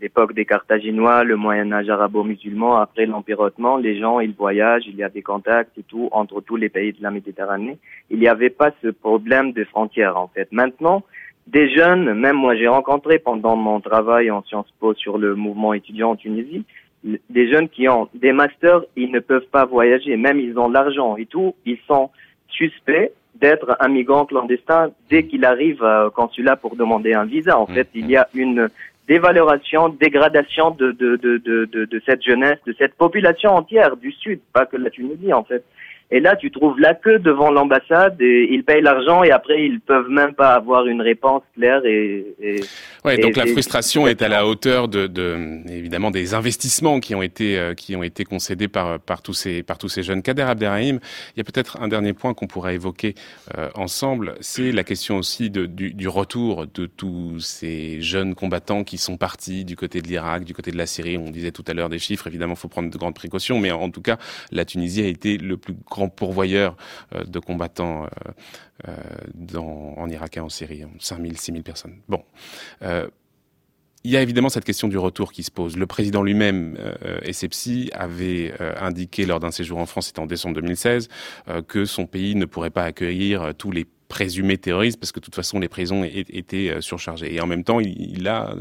[0.00, 4.96] l'époque des Carthaginois, le Moyen Âge arabo-musulman, après l'Empire ottoman, les gens ils voyagent, il
[4.96, 7.78] y a des contacts et tout entre tous les pays de la Méditerranée.
[8.10, 10.48] Il n'y avait pas ce problème de frontières en fait.
[10.50, 11.04] Maintenant
[11.46, 15.74] des jeunes, même moi j'ai rencontré pendant mon travail en Sciences Po sur le mouvement
[15.74, 16.64] étudiant en Tunisie,
[17.04, 21.16] des jeunes qui ont des masters, ils ne peuvent pas voyager, même ils ont l'argent
[21.16, 22.10] et tout, ils sont
[22.48, 27.58] suspects d'être un migrant clandestin dès qu'il arrive au consulat pour demander un visa.
[27.58, 28.10] En mmh, fait, il mmh.
[28.10, 28.68] y a une
[29.08, 34.40] dévaloration, dégradation de, de, de, de, de cette jeunesse, de cette population entière du Sud,
[34.52, 35.64] pas que la Tunisie en fait.
[36.14, 39.80] Et là, tu trouves la queue devant l'ambassade et ils payent l'argent et après ils
[39.80, 42.26] peuvent même pas avoir une réponse claire et.
[42.38, 42.60] et
[43.02, 47.22] ouais, donc la frustration est à la hauteur de, de, évidemment des investissements qui ont
[47.22, 50.20] été euh, qui ont été concédés par par tous ces par tous ces jeunes.
[50.20, 51.00] Kader Abderrahim,
[51.34, 53.14] il y a peut-être un dernier point qu'on pourrait évoquer
[53.56, 58.84] euh, ensemble, c'est la question aussi de, du, du retour de tous ces jeunes combattants
[58.84, 61.16] qui sont partis du côté de l'Irak, du côté de la Syrie.
[61.16, 62.26] On disait tout à l'heure des chiffres.
[62.26, 64.18] Évidemment, faut prendre de grandes précautions, mais en tout cas,
[64.50, 66.76] la Tunisie a été le plus grand pourvoyeur
[67.14, 68.06] euh, de combattants
[68.88, 68.92] euh,
[69.54, 69.58] euh,
[69.96, 71.96] en Irak et en Syrie, 5000, 6000 personnes.
[72.08, 72.22] Bon.
[74.04, 75.76] Il y a évidemment cette question du retour qui se pose.
[75.76, 80.56] Le président lui-même, euh, Essepsi, avait indiqué lors d'un séjour en France, c'était en décembre
[80.56, 81.08] 2016,
[81.68, 85.36] que son pays ne pourrait pas accueillir tous les présumés terroristes parce que de toute
[85.36, 87.32] façon les prisons étaient surchargées.
[87.32, 88.54] Et en même temps, il, a,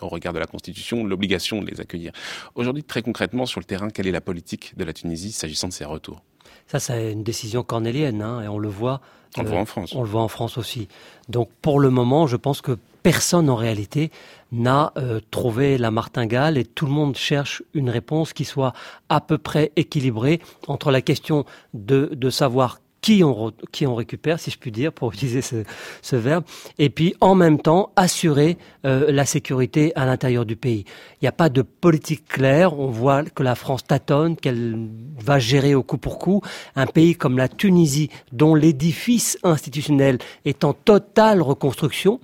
[0.00, 2.12] au regard de la Constitution, l'obligation de les accueillir.
[2.54, 5.72] Aujourd'hui, très concrètement, sur le terrain, quelle est la politique de la Tunisie s'agissant de
[5.72, 6.22] ces retours?
[6.66, 9.00] Ça, c'est une décision cornélienne, hein, et on le voit.
[9.38, 9.94] On le voit en France.
[9.94, 10.88] On le voit en France aussi.
[11.28, 14.10] Donc, pour le moment, je pense que personne en réalité
[14.52, 18.72] n'a euh, trouvé la martingale et tout le monde cherche une réponse qui soit
[19.08, 21.44] à peu près équilibrée entre la question
[21.74, 25.64] de, de savoir qui on, qui on récupère, si je puis dire, pour utiliser ce,
[26.00, 26.44] ce verbe,
[26.78, 30.84] et puis en même temps assurer euh, la sécurité à l'intérieur du pays.
[31.20, 34.88] Il n'y a pas de politique claire, on voit que la France tâtonne, qu'elle
[35.18, 36.40] va gérer au coup pour coup.
[36.76, 42.20] Un pays comme la Tunisie, dont l'édifice institutionnel est en totale reconstruction,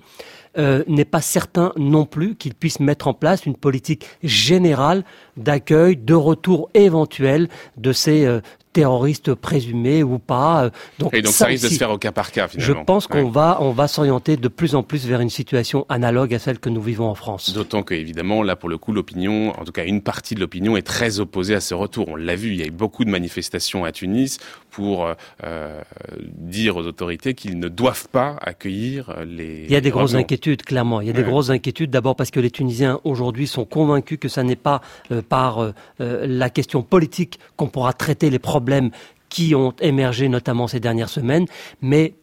[0.57, 5.03] euh, n'est pas certain non plus qu'il puisse mettre en place une politique générale
[5.37, 8.41] d'accueil, de retour éventuel de ces euh,
[8.73, 10.69] terroristes présumés ou pas.
[10.99, 12.79] Donc, Et donc ça, risque de se faire au cas par cas finalement.
[12.79, 16.33] Je pense qu'on va on va s'orienter de plus en plus vers une situation analogue
[16.33, 17.53] à celle que nous vivons en France.
[17.53, 20.77] D'autant que évidemment là pour le coup l'opinion, en tout cas une partie de l'opinion
[20.77, 22.07] est très opposée à ce retour.
[22.09, 24.39] On l'a vu, il y a eu beaucoup de manifestations à Tunis
[24.69, 25.13] pour euh,
[25.43, 25.81] euh
[26.27, 29.65] dire aux autorités qu'ils ne doivent pas accueillir les.
[29.65, 31.01] Il y a des grosses inquiétudes clairement.
[31.01, 34.27] Il y a des grosses inquiétudes d'abord parce que les Tunisiens aujourd'hui sont convaincus que
[34.27, 38.91] ça n'est pas euh, par la question politique qu'on pourra traiter les problèmes
[39.29, 41.45] qui ont émergé notamment ces dernières semaines,
[41.81, 42.13] mais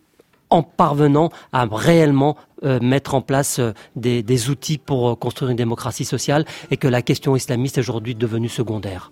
[0.50, 5.56] en parvenant à réellement euh, mettre en place euh, des, outils pour euh, construire une
[5.56, 9.10] démocratie sociale et que la question islamiste est aujourd'hui devenue secondaire.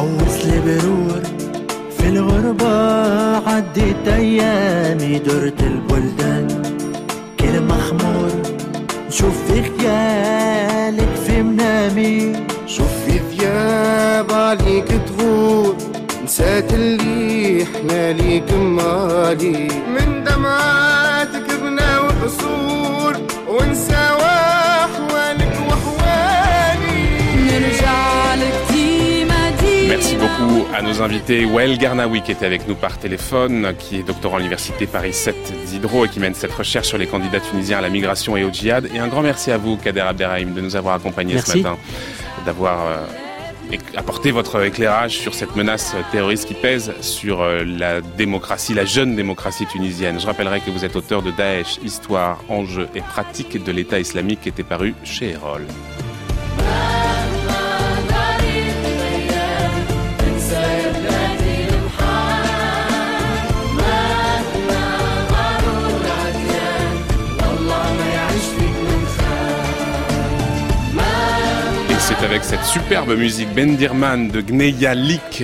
[0.00, 1.22] عوز لي برور
[1.98, 2.74] في الغربة
[3.50, 6.62] عديت أيامي درت البلدان
[7.40, 8.30] كل مخمور.
[9.08, 12.32] نشوف في خيالك في منامي.
[12.66, 15.76] شوف في ثياب عليك تغور.
[16.24, 23.16] نسات اللي إحنا ليك مالي من دمعاتك بنا وقصور.
[23.48, 24.59] ونساوات
[29.90, 31.44] Merci beaucoup à nos invités.
[31.44, 35.34] Wael Garnaoui qui était avec nous par téléphone, qui est doctorant à l'université Paris 7
[35.66, 38.52] d'Hydro et qui mène cette recherche sur les candidats tunisiens à la migration et au
[38.52, 38.88] djihad.
[38.94, 41.76] Et un grand merci à vous, Kader Abderrahim, de nous avoir accompagnés ce matin,
[42.46, 48.74] d'avoir euh, apporté votre éclairage sur cette menace terroriste qui pèse sur euh, la démocratie,
[48.74, 50.20] la jeune démocratie tunisienne.
[50.20, 54.42] Je rappellerai que vous êtes auteur de Daesh, Histoire, Enjeux et Pratiques de l'État islamique
[54.42, 55.66] qui était paru chez Erol.
[72.20, 75.42] C'est avec cette superbe musique Bendirman de Gneyalik,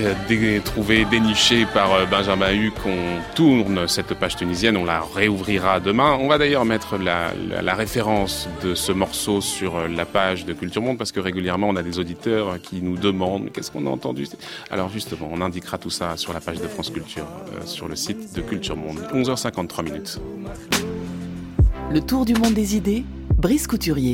[0.63, 4.77] trouvée dénichée par euh, Benjamin Hu, qu'on tourne cette page tunisienne.
[4.77, 6.17] On la réouvrira demain.
[6.19, 10.81] On va d'ailleurs mettre la, référence de ce morceau sur euh, la page de Culture
[10.81, 14.27] Monde parce que régulièrement on a des auditeurs qui nous demandent qu'est-ce qu'on a entendu?
[14.69, 17.25] Alors justement, on indiquera tout ça sur la page de France Culture,
[17.55, 18.99] euh, sur le site de Culture Monde.
[19.13, 20.19] 11h53 minutes.
[21.91, 23.03] Le tour du monde des idées,
[23.35, 24.13] Brice Couturier.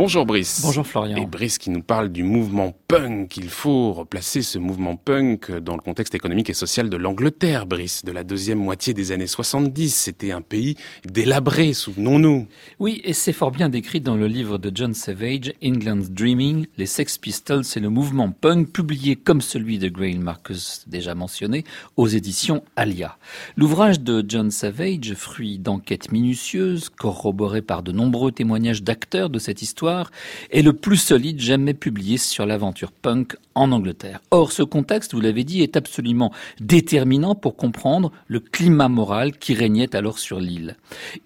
[0.00, 0.62] Bonjour Brice.
[0.62, 1.18] Bonjour Florian.
[1.18, 3.36] Et Brice qui nous parle du mouvement punk.
[3.36, 8.04] Il faut replacer ce mouvement punk dans le contexte économique et social de l'Angleterre, Brice,
[8.04, 9.94] de la deuxième moitié des années 70.
[9.94, 12.48] C'était un pays délabré, souvenons-nous.
[12.80, 16.86] Oui, et c'est fort bien décrit dans le livre de John Savage, England's Dreaming, les
[16.86, 21.62] Sex Pistols et le mouvement punk, publié comme celui de Grail Marcus déjà mentionné,
[21.96, 23.18] aux éditions Alia.
[23.56, 29.62] L'ouvrage de John Savage, fruit d'enquêtes minutieuses, corroborées par de nombreux témoignages d'acteurs de cette
[29.62, 30.10] histoire,
[30.50, 34.20] est le plus solide jamais publié sur l'aventure punk en Angleterre.
[34.30, 39.54] Or, ce contexte, vous l'avez dit, est absolument déterminant pour comprendre le climat moral qui
[39.54, 40.76] régnait alors sur l'île.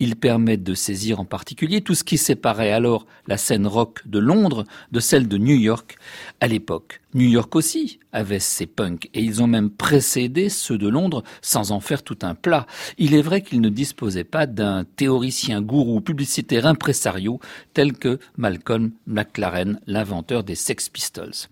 [0.01, 4.19] Il permet de saisir en particulier tout ce qui séparait alors la scène rock de
[4.19, 5.97] Londres de celle de New York
[6.41, 7.01] à l'époque.
[7.15, 11.71] New York aussi avait ses punks et ils ont même précédé ceux de Londres sans
[11.71, 12.67] en faire tout un plat.
[12.99, 17.39] Il est vrai qu'ils ne disposaient pas d'un théoricien gourou publicitaire impresario
[17.73, 21.43] tel que Malcolm McLaren, l'inventeur des Sex Pistols.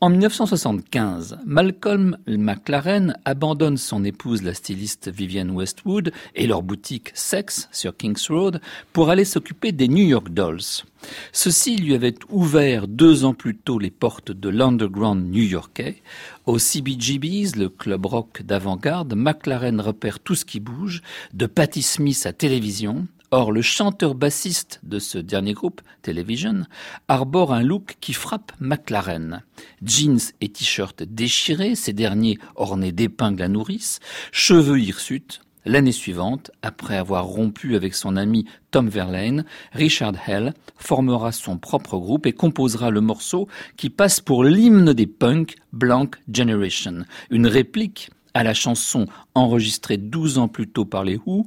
[0.00, 7.68] En 1975, Malcolm McLaren abandonne son épouse, la styliste Vivienne Westwood, et leur boutique Sex
[7.72, 8.60] sur Kings Road
[8.92, 10.84] pour aller s'occuper des New York Dolls.
[11.32, 16.02] Ceci lui avait ouvert deux ans plus tôt les portes de l'underground new-yorkais.
[16.46, 22.26] Au CBGB's, le club rock d'avant-garde, McLaren repère tout ce qui bouge, de Patti Smith
[22.26, 26.64] à télévision, Or, le chanteur bassiste de ce dernier groupe, Television,
[27.08, 29.42] arbore un look qui frappe McLaren.
[29.82, 34.00] Jeans et t-shirts déchirés, ces derniers ornés d'épingles à nourrice,
[34.32, 41.30] cheveux hirsutes, L'année suivante, après avoir rompu avec son ami Tom Verlaine, Richard Hell formera
[41.30, 47.04] son propre groupe et composera le morceau qui passe pour l'hymne des punks Blank Generation,
[47.30, 51.46] une réplique à la chanson enregistrée 12 ans plus tôt par les Who,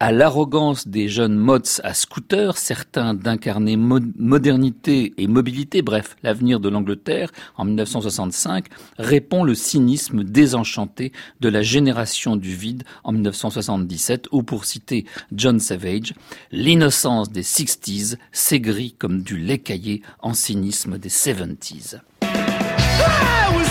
[0.00, 6.68] à l'arrogance des jeunes mods à scooter, certains d'incarner modernité et mobilité, bref, l'avenir de
[6.68, 8.66] l'Angleterre en 1965,
[8.98, 15.60] répond le cynisme désenchanté de la génération du vide en 1977, ou pour citer John
[15.60, 16.14] Savage,
[16.52, 22.00] l'innocence des 60s s'aigrit comme du lait caillé en cynisme des 70s.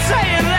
[0.10, 0.57] such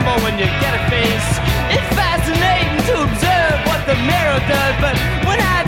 [0.00, 1.28] a gamble when you get a face.
[1.70, 4.94] It's fascinating to observe what the mirror does, but
[5.26, 5.59] when I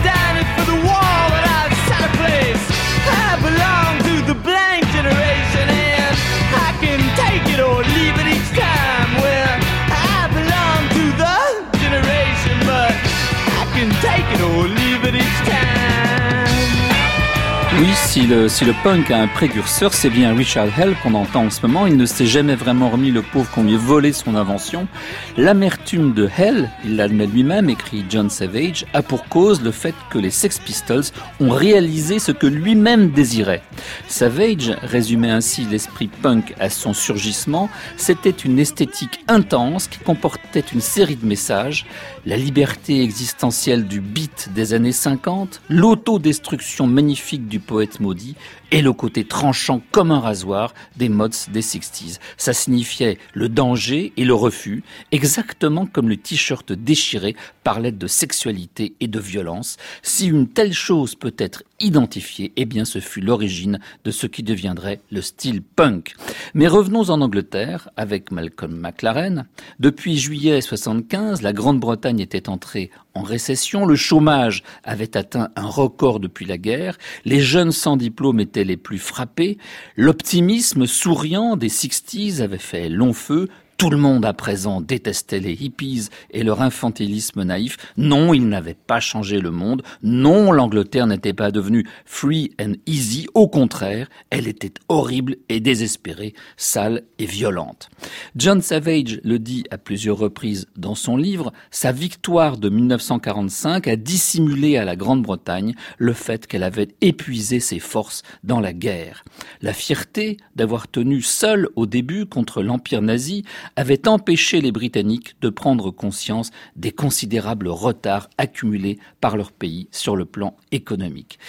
[18.13, 21.49] si le, si le punk a un précurseur, c'est bien Richard Hell qu'on entend en
[21.49, 21.87] ce moment.
[21.87, 24.87] Il ne s'est jamais vraiment remis le pauvre qu'on lui ait volé son invention.
[25.35, 30.19] L'amertume de Hell, il l'admet lui-même, écrit John Savage, a pour cause le fait que
[30.19, 31.05] les Sex Pistols
[31.39, 33.63] ont réalisé ce que lui-même désirait.
[34.07, 37.67] Savage résumait ainsi l'esprit punk à son surgissement.
[37.97, 41.87] C'était une esthétique intense qui comportait une série de messages.
[42.25, 48.35] La liberté existentielle du beat des années 50, l'autodestruction magnifique du poète maudit
[48.73, 52.17] et le côté tranchant comme un rasoir des mods des 60s.
[52.37, 58.95] Ça signifiait le danger et le refus, exactement comme le t-shirt déchiré parlait de sexualité
[58.99, 59.77] et de violence.
[60.01, 64.41] Si une telle chose peut être identifiée, eh bien ce fut l'origine de ce qui
[64.41, 66.15] deviendrait le style punk.
[66.55, 69.45] Mais revenons en Angleterre avec Malcolm McLaren.
[69.79, 76.19] Depuis juillet 75, la Grande-Bretagne était entrée en récession, le chômage avait atteint un record
[76.19, 79.57] depuis la guerre, les jeunes sans diplôme étaient les plus frappés,
[79.95, 85.53] l'optimisme souriant des 60s avait fait long feu, tout le monde à présent détestait les
[85.53, 87.77] hippies et leur infantilisme naïf.
[87.97, 89.83] Non, ils n'avaient pas changé le monde.
[90.01, 93.27] Non, l'Angleterre n'était pas devenue free and easy.
[93.33, 97.89] Au contraire, elle était horrible et désespérée, sale et violente.
[98.35, 103.95] John Savage le dit à plusieurs reprises dans son livre, sa victoire de 1945 a
[103.95, 109.23] dissimulé à la Grande-Bretagne le fait qu'elle avait épuisé ses forces dans la guerre.
[109.61, 113.43] La fierté d'avoir tenu seule au début contre l'Empire nazi
[113.75, 120.15] avait empêché les Britanniques de prendre conscience des considérables retards accumulés par leur pays sur
[120.15, 121.39] le plan économique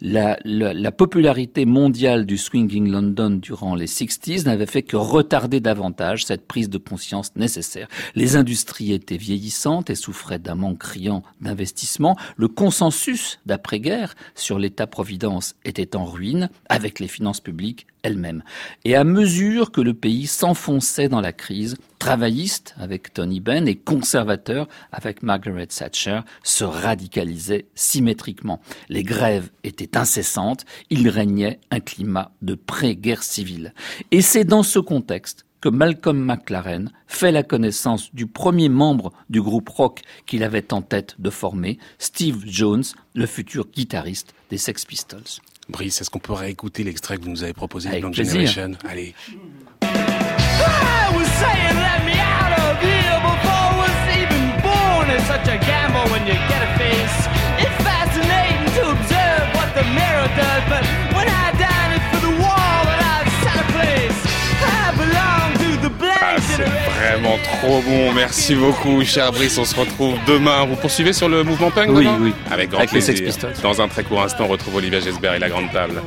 [0.00, 6.24] la, la, popularité mondiale du swinging London durant les 60s n'avait fait que retarder davantage
[6.24, 7.88] cette prise de conscience nécessaire.
[8.14, 12.16] Les industries étaient vieillissantes et souffraient d'un manque criant d'investissement.
[12.36, 18.42] Le consensus d'après-guerre sur l'État-providence était en ruine avec les finances publiques elles-mêmes.
[18.84, 23.76] Et à mesure que le pays s'enfonçait dans la crise, travailliste avec Tony Benn et
[23.76, 28.60] conservateur avec Margaret Thatcher se radicalisaient symétriquement.
[28.88, 33.74] Les grèves étaient incessantes, il régnait un climat de pré-guerre civile.
[34.10, 39.42] Et c'est dans ce contexte que Malcolm McLaren fait la connaissance du premier membre du
[39.42, 42.84] groupe rock qu'il avait en tête de former, Steve Jones,
[43.14, 45.42] le futur guitariste des Sex Pistols.
[45.70, 48.72] Brice, est-ce qu'on pourrait écouter l'extrait que vous nous avez proposé de Blank Generation?
[48.88, 49.14] Allez.
[67.42, 68.12] Trop bon.
[68.12, 69.58] Merci beaucoup, cher Brice.
[69.58, 70.64] On se retrouve demain.
[70.64, 72.32] Vous poursuivez sur le mouvement punk Oui, oui.
[72.50, 73.14] Avec grand Avec plaisir.
[73.14, 73.62] Les.
[73.62, 76.02] Dans un très court instant, on retrouve Olivier Gesbert et la grande table.